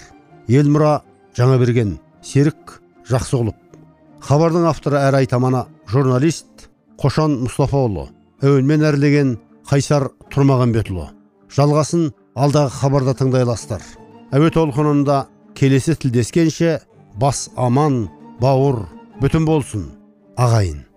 елмұра 0.51 0.99
жаңаберген 1.39 1.97
серік 2.21 2.77
жақсығұлов 3.09 3.57
хабардың 4.29 4.69
авторы 4.69 5.01
әрі 5.01 5.23
айтаманы 5.23 5.65
журналист 5.89 6.69
қошан 7.01 7.39
мұстафаұлы 7.47 8.09
әуенмен 8.45 8.85
әрлеген 8.87 9.33
қайсар 9.69 10.09
тұрмағанбетұлы 10.33 11.09
жалғасын 11.55 12.09
алдағы 12.39 12.71
хабарда 12.79 13.15
тыңдай 13.19 13.43
аласыздар 13.43 13.83
әуе 14.35 14.51
толқынында 14.55 15.25
келесі 15.59 15.97
тілдескенше 15.99 16.77
бас 17.19 17.49
аман 17.57 18.05
бауыр 18.39 18.85
бүтін 19.19 19.47
болсын 19.49 19.89
ағайын. 20.39 20.88